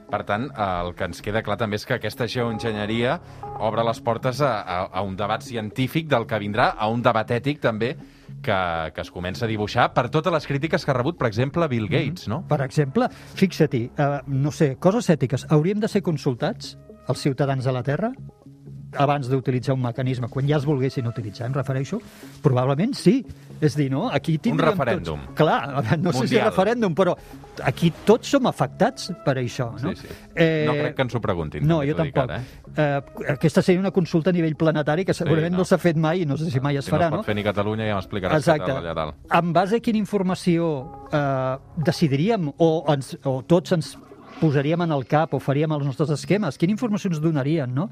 Per 0.08 0.22
tant, 0.24 0.48
el 0.56 0.94
que 0.96 1.10
ens 1.12 1.20
queda 1.20 1.44
clar 1.44 1.58
també 1.60 1.76
és 1.76 1.84
que 1.84 1.98
aquesta 1.98 2.30
geoenginyeria 2.32 3.18
obre 3.60 3.84
les 3.84 4.00
portes 4.00 4.40
a, 4.40 4.54
a, 4.62 4.78
a 4.88 5.04
un 5.04 5.20
debat 5.20 5.44
científic 5.44 6.08
del 6.08 6.24
que 6.32 6.40
vindrà, 6.40 6.78
a 6.80 6.88
un 6.88 7.04
debat 7.04 7.36
ètic 7.42 7.60
també 7.60 7.98
que, 8.44 8.58
que 8.96 9.04
es 9.04 9.12
comença 9.14 9.46
a 9.46 9.52
dibuixar 9.52 9.90
per 9.96 10.08
totes 10.14 10.34
les 10.34 10.48
crítiques 10.48 10.86
que 10.86 10.94
ha 10.94 10.98
rebut, 10.98 11.18
per 11.20 11.30
exemple, 11.30 11.68
Bill 11.72 11.88
Gates, 11.92 12.28
no? 12.32 12.44
Per 12.50 12.62
exemple, 12.66 13.10
fixa-t'hi, 13.40 13.84
uh, 13.98 14.22
no 14.28 14.54
sé, 14.56 14.76
coses 14.80 15.10
ètiques, 15.14 15.48
hauríem 15.54 15.84
de 15.84 15.92
ser 15.92 16.04
consultats, 16.06 16.76
els 17.08 17.24
ciutadans 17.24 17.64
de 17.64 17.74
la 17.76 17.84
Terra, 17.88 18.12
abans 18.98 19.28
d'utilitzar 19.30 19.76
un 19.76 19.82
mecanisme, 19.84 20.30
quan 20.32 20.48
ja 20.48 20.58
es 20.58 20.66
volguessin 20.66 21.08
utilitzar, 21.10 21.48
em 21.50 21.56
refereixo, 21.56 22.00
probablement 22.44 22.96
sí. 22.98 23.20
És 23.58 23.74
dir, 23.74 23.88
no? 23.90 24.06
Aquí 24.14 24.36
tindríem 24.38 24.70
referèndum. 24.70 25.22
Tots... 25.32 25.38
Clar, 25.40 25.98
no 25.98 26.12
sé 26.14 26.28
si 26.28 26.36
Mundial. 26.36 26.50
referèndum, 26.52 26.94
però 26.94 27.16
aquí 27.66 27.90
tots 28.06 28.30
som 28.36 28.46
afectats 28.46 29.10
per 29.26 29.34
això, 29.42 29.72
no? 29.82 29.96
Sí, 29.98 30.06
sí. 30.06 30.18
No 30.68 30.76
crec 30.78 30.96
que 30.96 31.06
ens 31.08 31.18
ho 31.18 31.22
preguntin. 31.24 31.66
No, 31.68 31.80
jo 31.88 31.98
tampoc. 31.98 32.30
ara, 32.30 32.38
eh? 32.38 32.78
eh, 32.78 33.34
aquesta 33.34 33.64
seria 33.66 33.82
una 33.82 33.92
consulta 33.92 34.30
a 34.30 34.38
nivell 34.38 34.56
planetari 34.56 35.08
que 35.10 35.16
segurament 35.18 35.56
no. 35.56 35.64
no 35.64 35.68
s'ha 35.68 35.82
fet 35.82 35.98
mai 35.98 36.22
i 36.22 36.30
no 36.30 36.38
sé 36.38 36.52
si 36.54 36.62
mai 36.62 36.78
es 36.78 36.86
si 36.86 36.94
farà, 36.94 37.10
no 37.10 37.18
es 37.18 37.26
pot 37.26 37.32
fer 37.32 37.38
ni 37.40 37.46
Catalunya, 37.48 37.90
ja 37.90 37.98
m'explicaràs 37.98 38.46
Exacte. 38.46 38.70
tal 38.70 38.84
allà 38.84 38.94
dalt. 38.98 39.22
En 39.42 39.54
base 39.58 39.82
a 39.82 39.84
quina 39.84 39.98
informació 39.98 40.70
eh, 41.10 41.56
decidiríem 41.90 42.52
o, 42.54 42.72
ens, 42.94 43.16
o 43.26 43.40
tots 43.42 43.74
ens 43.74 43.96
posaríem 44.42 44.82
en 44.86 44.94
el 44.96 45.06
cap 45.10 45.34
o 45.34 45.40
faríem 45.42 45.74
els 45.76 45.86
nostres 45.88 46.12
esquemes? 46.16 46.58
Quina 46.60 46.74
informació 46.76 47.12
ens 47.12 47.22
donarien, 47.24 47.74
no? 47.74 47.88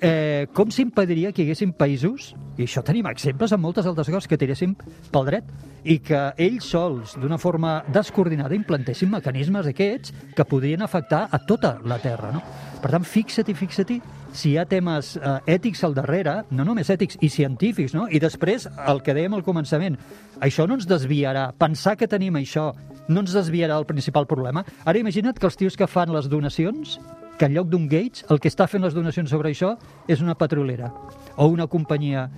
Eh, 0.00 0.46
com 0.54 0.70
s'impediria 0.74 1.32
que 1.32 1.42
hi 1.42 1.48
haguessin 1.48 1.74
països, 1.76 2.32
i 2.58 2.66
això 2.66 2.82
tenim 2.86 3.08
exemples 3.10 3.52
en 3.54 3.62
moltes 3.62 3.86
altres 3.86 4.10
coses, 4.10 4.28
que 4.30 4.38
tiressin 4.40 4.76
pel 5.12 5.28
dret 5.28 5.50
i 5.84 5.98
que 6.04 6.20
ells 6.38 6.70
sols, 6.74 7.16
d'una 7.20 7.38
forma 7.38 7.78
descoordinada, 7.94 8.56
implantessin 8.58 9.10
mecanismes 9.10 9.68
aquests 9.70 10.14
que 10.36 10.46
podrien 10.48 10.82
afectar 10.82 11.26
a 11.30 11.42
tota 11.46 11.78
la 11.84 11.98
Terra, 12.02 12.32
no? 12.34 12.42
Per 12.78 12.92
tant, 12.94 13.06
fixa-t'hi, 13.06 13.54
fixa-t'hi 13.58 13.98
si 14.32 14.52
hi 14.52 14.58
ha 14.58 14.66
temes 14.68 15.16
eh, 15.16 15.34
ètics 15.56 15.82
al 15.86 15.96
darrere, 15.96 16.42
no 16.54 16.66
només 16.68 16.90
ètics, 16.92 17.18
i 17.24 17.30
científics, 17.32 17.94
no? 17.96 18.06
I 18.10 18.20
després, 18.22 18.68
el 18.86 19.02
que 19.02 19.16
dèiem 19.16 19.34
al 19.34 19.44
començament, 19.46 19.98
això 20.44 20.68
no 20.68 20.78
ens 20.78 20.86
desviarà, 20.86 21.48
pensar 21.58 21.96
que 21.98 22.10
tenim 22.10 22.38
això 22.38 22.70
no 23.08 23.24
ens 23.24 23.34
desviarà 23.36 23.76
del 23.76 23.88
principal 23.88 24.26
problema. 24.30 24.64
Ara 24.84 25.00
imagina't 25.00 25.38
que 25.38 25.48
els 25.48 25.56
tios 25.56 25.76
que 25.76 25.88
fan 25.88 26.12
les 26.14 26.28
donacions, 26.28 26.98
que 27.38 27.46
en 27.46 27.54
lloc 27.54 27.68
d'un 27.70 27.86
Gates, 27.88 28.24
el 28.28 28.40
que 28.42 28.50
està 28.50 28.66
fent 28.66 28.82
les 28.82 28.94
donacions 28.96 29.30
sobre 29.30 29.52
això 29.52 29.76
és 30.10 30.20
una 30.20 30.34
petrolera 30.34 30.90
o 31.36 31.46
una 31.46 31.68
companyia 31.70 32.28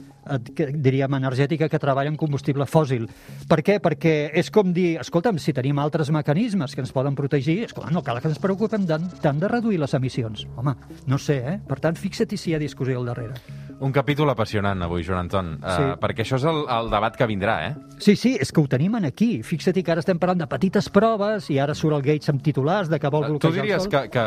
que, 0.55 0.67
diríem, 0.77 1.15
energètica 1.17 1.71
que 1.73 1.81
treballa 1.81 2.13
amb 2.13 2.21
combustible 2.21 2.67
fòssil. 2.69 3.09
Per 3.49 3.61
què? 3.65 3.79
Perquè 3.83 4.15
és 4.37 4.53
com 4.53 4.75
dir, 4.77 4.99
escolta'm, 5.01 5.41
si 5.41 5.57
tenim 5.57 5.81
altres 5.81 6.13
mecanismes 6.13 6.77
que 6.77 6.85
ens 6.85 6.93
poden 6.93 7.17
protegir, 7.17 7.65
escolta, 7.65 7.91
no 7.91 8.05
cal 8.05 8.21
que 8.21 8.29
ens 8.29 8.39
preocupem 8.39 8.87
tant 8.87 9.41
de 9.41 9.49
reduir 9.49 9.81
les 9.81 9.97
emissions. 9.97 10.47
Home, 10.61 10.77
no 11.09 11.19
sé, 11.19 11.41
eh? 11.41 11.59
Per 11.67 11.81
tant, 11.81 11.97
fixa't 11.97 12.37
si 12.37 12.53
hi 12.53 12.59
ha 12.59 12.63
discussió 12.63 13.01
al 13.01 13.09
darrere. 13.09 13.41
Un 13.81 13.93
capítol 13.97 14.29
apassionant 14.29 14.83
avui, 14.85 15.03
Joan 15.07 15.23
Anton, 15.25 15.55
sí. 15.57 15.71
Sí. 15.73 15.85
uh, 15.89 15.95
perquè 16.03 16.21
això 16.21 16.37
és 16.37 16.45
el, 16.45 16.59
el 16.69 16.91
debat 16.93 17.15
que 17.17 17.27
vindrà, 17.27 17.55
eh? 17.71 17.71
Sí, 17.99 18.13
sí, 18.17 18.35
és 18.41 18.53
que 18.53 18.61
ho 18.61 18.67
tenim 18.69 18.99
en 18.99 19.07
aquí. 19.09 19.43
Fixa't 19.47 19.79
que 19.81 19.93
ara 19.95 20.05
estem 20.05 20.19
parlant 20.21 20.43
de 20.43 20.49
petites 20.51 20.91
proves 20.93 21.49
i 21.49 21.57
ara 21.59 21.73
surt 21.75 21.97
el 21.97 22.05
Gates 22.05 22.29
amb 22.29 22.43
titulars 22.45 22.91
de 22.93 22.99
que 23.01 23.09
vol 23.09 23.25
Tu 23.25 23.33
bloquejar 23.39 23.63
diries 23.65 23.79
el 23.79 23.87
sol. 23.87 23.91
que, 23.91 24.03
que 24.11 24.27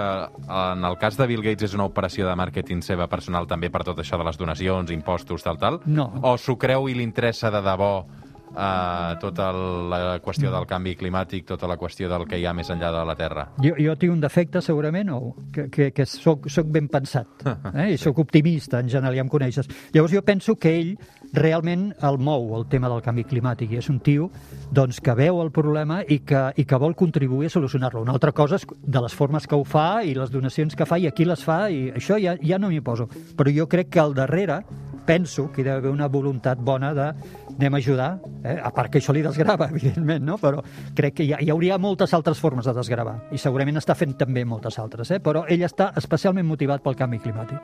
en 0.57 0.83
el 0.89 0.97
cas 0.97 1.17
de 1.17 1.27
Bill 1.29 1.43
Gates 1.45 1.69
és 1.69 1.77
una 1.77 1.85
operació 1.85 2.25
de 2.27 2.35
màrqueting 2.35 2.81
seva 2.81 3.07
personal 3.07 3.45
també 3.47 3.69
per 3.69 3.83
tot 3.85 4.01
això 4.01 4.17
de 4.17 4.25
les 4.25 4.37
donacions, 4.41 4.89
impostos, 4.91 5.45
tal, 5.45 5.61
tal? 5.61 5.79
No. 5.85 6.09
O 6.23 6.33
s'ho 6.37 6.57
creu 6.57 6.89
i 6.89 6.97
li 6.97 7.05
interessa 7.05 7.51
de 7.53 7.61
debò 7.61 7.93
uh, 8.53 9.13
tota 9.21 9.49
la 9.53 10.01
qüestió 10.23 10.51
del 10.53 10.67
canvi 10.69 10.95
climàtic, 10.99 11.45
tota 11.49 11.67
la 11.69 11.77
qüestió 11.79 12.09
del 12.11 12.25
que 12.29 12.39
hi 12.39 12.45
ha 12.45 12.53
més 12.55 12.69
enllà 12.73 12.91
de 12.93 13.03
la 13.07 13.15
Terra? 13.19 13.47
Jo, 13.63 13.73
jo 13.79 13.95
tinc 13.99 14.13
un 14.13 14.21
defecte, 14.23 14.61
segurament, 14.61 15.11
o 15.13 15.33
que, 15.53 15.67
que, 15.73 15.89
que 15.95 16.05
soc, 16.09 16.47
soc 16.53 16.69
ben 16.73 16.87
pensat, 16.91 17.45
eh? 17.73 17.91
i 17.93 17.99
soc 18.01 18.23
optimista, 18.23 18.79
en 18.79 18.91
general, 18.91 19.17
ja 19.17 19.25
em 19.25 19.31
coneixes. 19.31 19.69
Llavors 19.93 20.13
jo 20.15 20.23
penso 20.25 20.55
que 20.55 20.75
ell 20.79 20.95
realment 21.33 21.89
el 22.05 22.19
mou, 22.21 22.51
el 22.57 22.67
tema 22.69 22.91
del 22.91 23.01
canvi 23.05 23.25
climàtic, 23.27 23.73
i 23.73 23.81
és 23.81 23.89
un 23.89 23.99
tio 24.05 24.29
doncs, 24.71 25.01
que 25.03 25.15
veu 25.17 25.41
el 25.41 25.51
problema 25.53 26.01
i 26.03 26.19
que, 26.25 26.45
i 26.57 26.67
que 26.69 26.79
vol 26.81 26.95
contribuir 26.95 27.49
a 27.49 27.55
solucionar-lo. 27.55 28.03
Una 28.05 28.13
altra 28.13 28.31
cosa 28.35 28.59
és 28.61 28.67
de 28.69 29.01
les 29.01 29.15
formes 29.17 29.47
que 29.49 29.57
ho 29.57 29.65
fa 29.65 30.03
i 30.05 30.13
les 30.17 30.31
donacions 30.33 30.77
que 30.77 30.87
fa 30.89 31.01
i 31.01 31.09
a 31.09 31.13
qui 31.15 31.25
les 31.25 31.43
fa, 31.43 31.65
i 31.73 31.89
això 31.93 32.19
ja, 32.21 32.37
ja 32.41 32.61
no 32.61 32.69
m'hi 32.69 32.83
poso. 32.85 33.09
Però 33.37 33.53
jo 33.53 33.67
crec 33.69 33.89
que 33.93 34.03
al 34.03 34.13
darrere 34.17 34.61
penso 35.05 35.49
que 35.51 35.61
hi 35.61 35.67
ha 35.67 35.75
d'haver 35.75 35.91
una 35.91 36.07
voluntat 36.07 36.61
bona 36.63 36.93
de 36.95 37.09
anem 37.57 37.73
a 37.73 37.81
ajudar, 37.81 38.09
eh? 38.43 38.57
a 38.61 38.71
part 38.75 38.91
que 38.91 39.01
això 39.01 39.15
li 39.15 39.23
desgrava, 39.25 39.69
evidentment, 39.73 40.25
no? 40.25 40.37
però 40.41 40.63
crec 40.95 41.19
que 41.19 41.27
hi, 41.27 41.33
ha, 41.33 41.41
hi 41.41 41.51
hauria 41.53 41.79
moltes 41.81 42.13
altres 42.13 42.41
formes 42.43 42.65
de 42.69 42.75
desgravar, 42.75 43.17
i 43.31 43.41
segurament 43.41 43.81
està 43.81 43.95
fent 43.97 44.17
també 44.19 44.45
moltes 44.45 44.79
altres, 44.79 45.11
eh? 45.11 45.21
però 45.23 45.45
ell 45.47 45.65
està 45.65 45.91
especialment 45.99 46.47
motivat 46.49 46.83
pel 46.85 46.99
canvi 46.99 47.21
climàtic. 47.23 47.61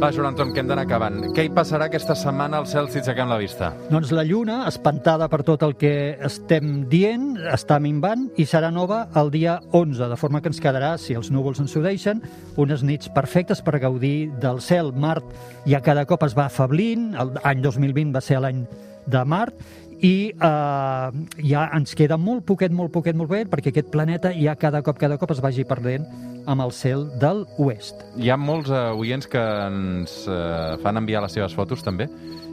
Va, 0.00 0.08
Joan 0.08 0.30
Anton, 0.30 0.54
que 0.56 0.62
hem 0.62 0.68
d'anar 0.70 0.86
acabant. 0.86 1.18
Què 1.36 1.42
hi 1.44 1.50
passarà 1.52 1.84
aquesta 1.90 2.14
setmana 2.16 2.56
al 2.62 2.64
cel 2.70 2.86
si 2.88 3.02
aixequem 3.02 3.28
la 3.28 3.36
vista? 3.36 3.66
Doncs 3.90 4.14
la 4.16 4.22
Lluna, 4.24 4.62
espantada 4.70 5.26
per 5.28 5.42
tot 5.44 5.60
el 5.66 5.74
que 5.76 5.90
estem 6.24 6.86
dient, 6.88 7.34
està 7.52 7.76
minvant 7.84 8.22
i 8.40 8.46
serà 8.48 8.70
nova 8.72 9.02
el 9.20 9.28
dia 9.34 9.58
11, 9.76 10.08
de 10.08 10.16
forma 10.16 10.40
que 10.40 10.48
ens 10.48 10.62
quedarà, 10.64 10.94
si 10.96 11.18
els 11.20 11.28
núvols 11.28 11.60
ens 11.60 11.76
ho 11.76 11.84
deixen, 11.84 12.24
unes 12.56 12.80
nits 12.80 13.12
perfectes 13.12 13.60
per 13.60 13.76
gaudir 13.82 14.30
del 14.40 14.62
cel. 14.64 14.88
Mart 14.96 15.36
ja 15.68 15.82
cada 15.84 16.06
cop 16.08 16.24
es 16.24 16.38
va 16.38 16.48
afablint, 16.48 17.10
l'any 17.36 17.60
2020 17.60 18.16
va 18.16 18.24
ser 18.24 18.40
l'any 18.40 18.64
de 19.04 19.24
Mart, 19.28 19.60
i 20.00 20.32
eh, 20.32 21.22
ja 21.44 21.68
ens 21.76 21.94
queda 21.98 22.18
molt 22.20 22.46
poquet, 22.48 22.72
molt 22.72 22.92
poquet, 22.94 23.16
molt 23.16 23.30
poquet, 23.30 23.50
perquè 23.52 23.72
aquest 23.74 23.92
planeta 23.92 24.32
ja 24.36 24.56
cada 24.56 24.82
cop, 24.82 24.98
cada 25.00 25.20
cop 25.20 25.34
es 25.34 25.42
vagi 25.44 25.66
perdent 25.68 26.08
amb 26.50 26.64
el 26.64 26.72
cel 26.72 27.06
del 27.20 27.44
oest. 27.60 28.00
Hi 28.18 28.30
ha 28.32 28.36
molts 28.40 28.70
uh, 28.72 28.90
oients 28.98 29.28
que 29.30 29.40
ens 29.40 30.22
uh, 30.26 30.76
fan 30.82 30.98
enviar 31.00 31.22
les 31.24 31.36
seves 31.36 31.54
fotos, 31.54 31.84
també, 31.84 32.08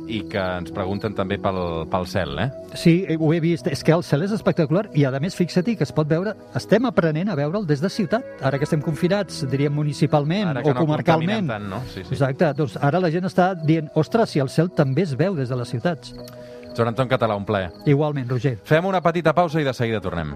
i 0.08 0.22
que 0.32 0.40
ens 0.40 0.72
pregunten 0.76 1.16
també 1.16 1.38
pel, 1.42 1.58
pel 1.92 2.08
cel, 2.08 2.36
eh? 2.40 2.48
Sí, 2.80 2.94
ho 3.18 3.32
he 3.36 3.40
vist. 3.44 3.68
És 3.72 3.84
que 3.84 3.96
el 3.96 4.04
cel 4.08 4.24
és 4.28 4.34
espectacular 4.36 4.86
i, 4.96 5.04
a 5.08 5.12
més, 5.24 5.36
fixa-t'hi 5.36 5.76
que 5.80 5.88
es 5.88 5.94
pot 5.96 6.08
veure... 6.10 6.36
Estem 6.58 6.88
aprenent 6.90 7.32
a 7.32 7.36
veure'l 7.40 7.68
des 7.68 7.84
de 7.84 7.92
ciutat. 7.92 8.28
Ara 8.48 8.60
que 8.60 8.68
estem 8.68 8.84
confinats, 8.84 9.44
diríem 9.52 9.76
municipalment 9.76 10.54
o 10.54 10.56
no 10.62 10.76
comarcalment. 10.80 11.52
tant, 11.52 11.68
no? 11.72 11.82
Sí, 11.92 12.04
sí. 12.04 12.16
Exacte. 12.16 12.54
Doncs 12.58 12.78
ara 12.80 13.04
la 13.04 13.12
gent 13.14 13.28
està 13.28 13.52
dient, 13.60 13.92
ostres, 14.00 14.32
si 14.36 14.44
el 14.44 14.52
cel 14.54 14.72
també 14.76 15.04
es 15.08 15.16
veu 15.20 15.36
des 15.36 15.52
de 15.52 15.60
les 15.60 15.76
ciutats. 15.76 16.16
Joan 16.78 16.94
Anton 16.94 17.10
Català, 17.10 17.36
un 17.36 17.46
plaer. 17.46 17.72
Igualment, 17.90 18.30
Roger. 18.30 18.60
Fem 18.64 18.86
una 18.86 19.02
petita 19.02 19.34
pausa 19.34 19.60
i 19.60 19.66
de 19.66 19.74
seguida 19.74 20.02
tornem. 20.04 20.36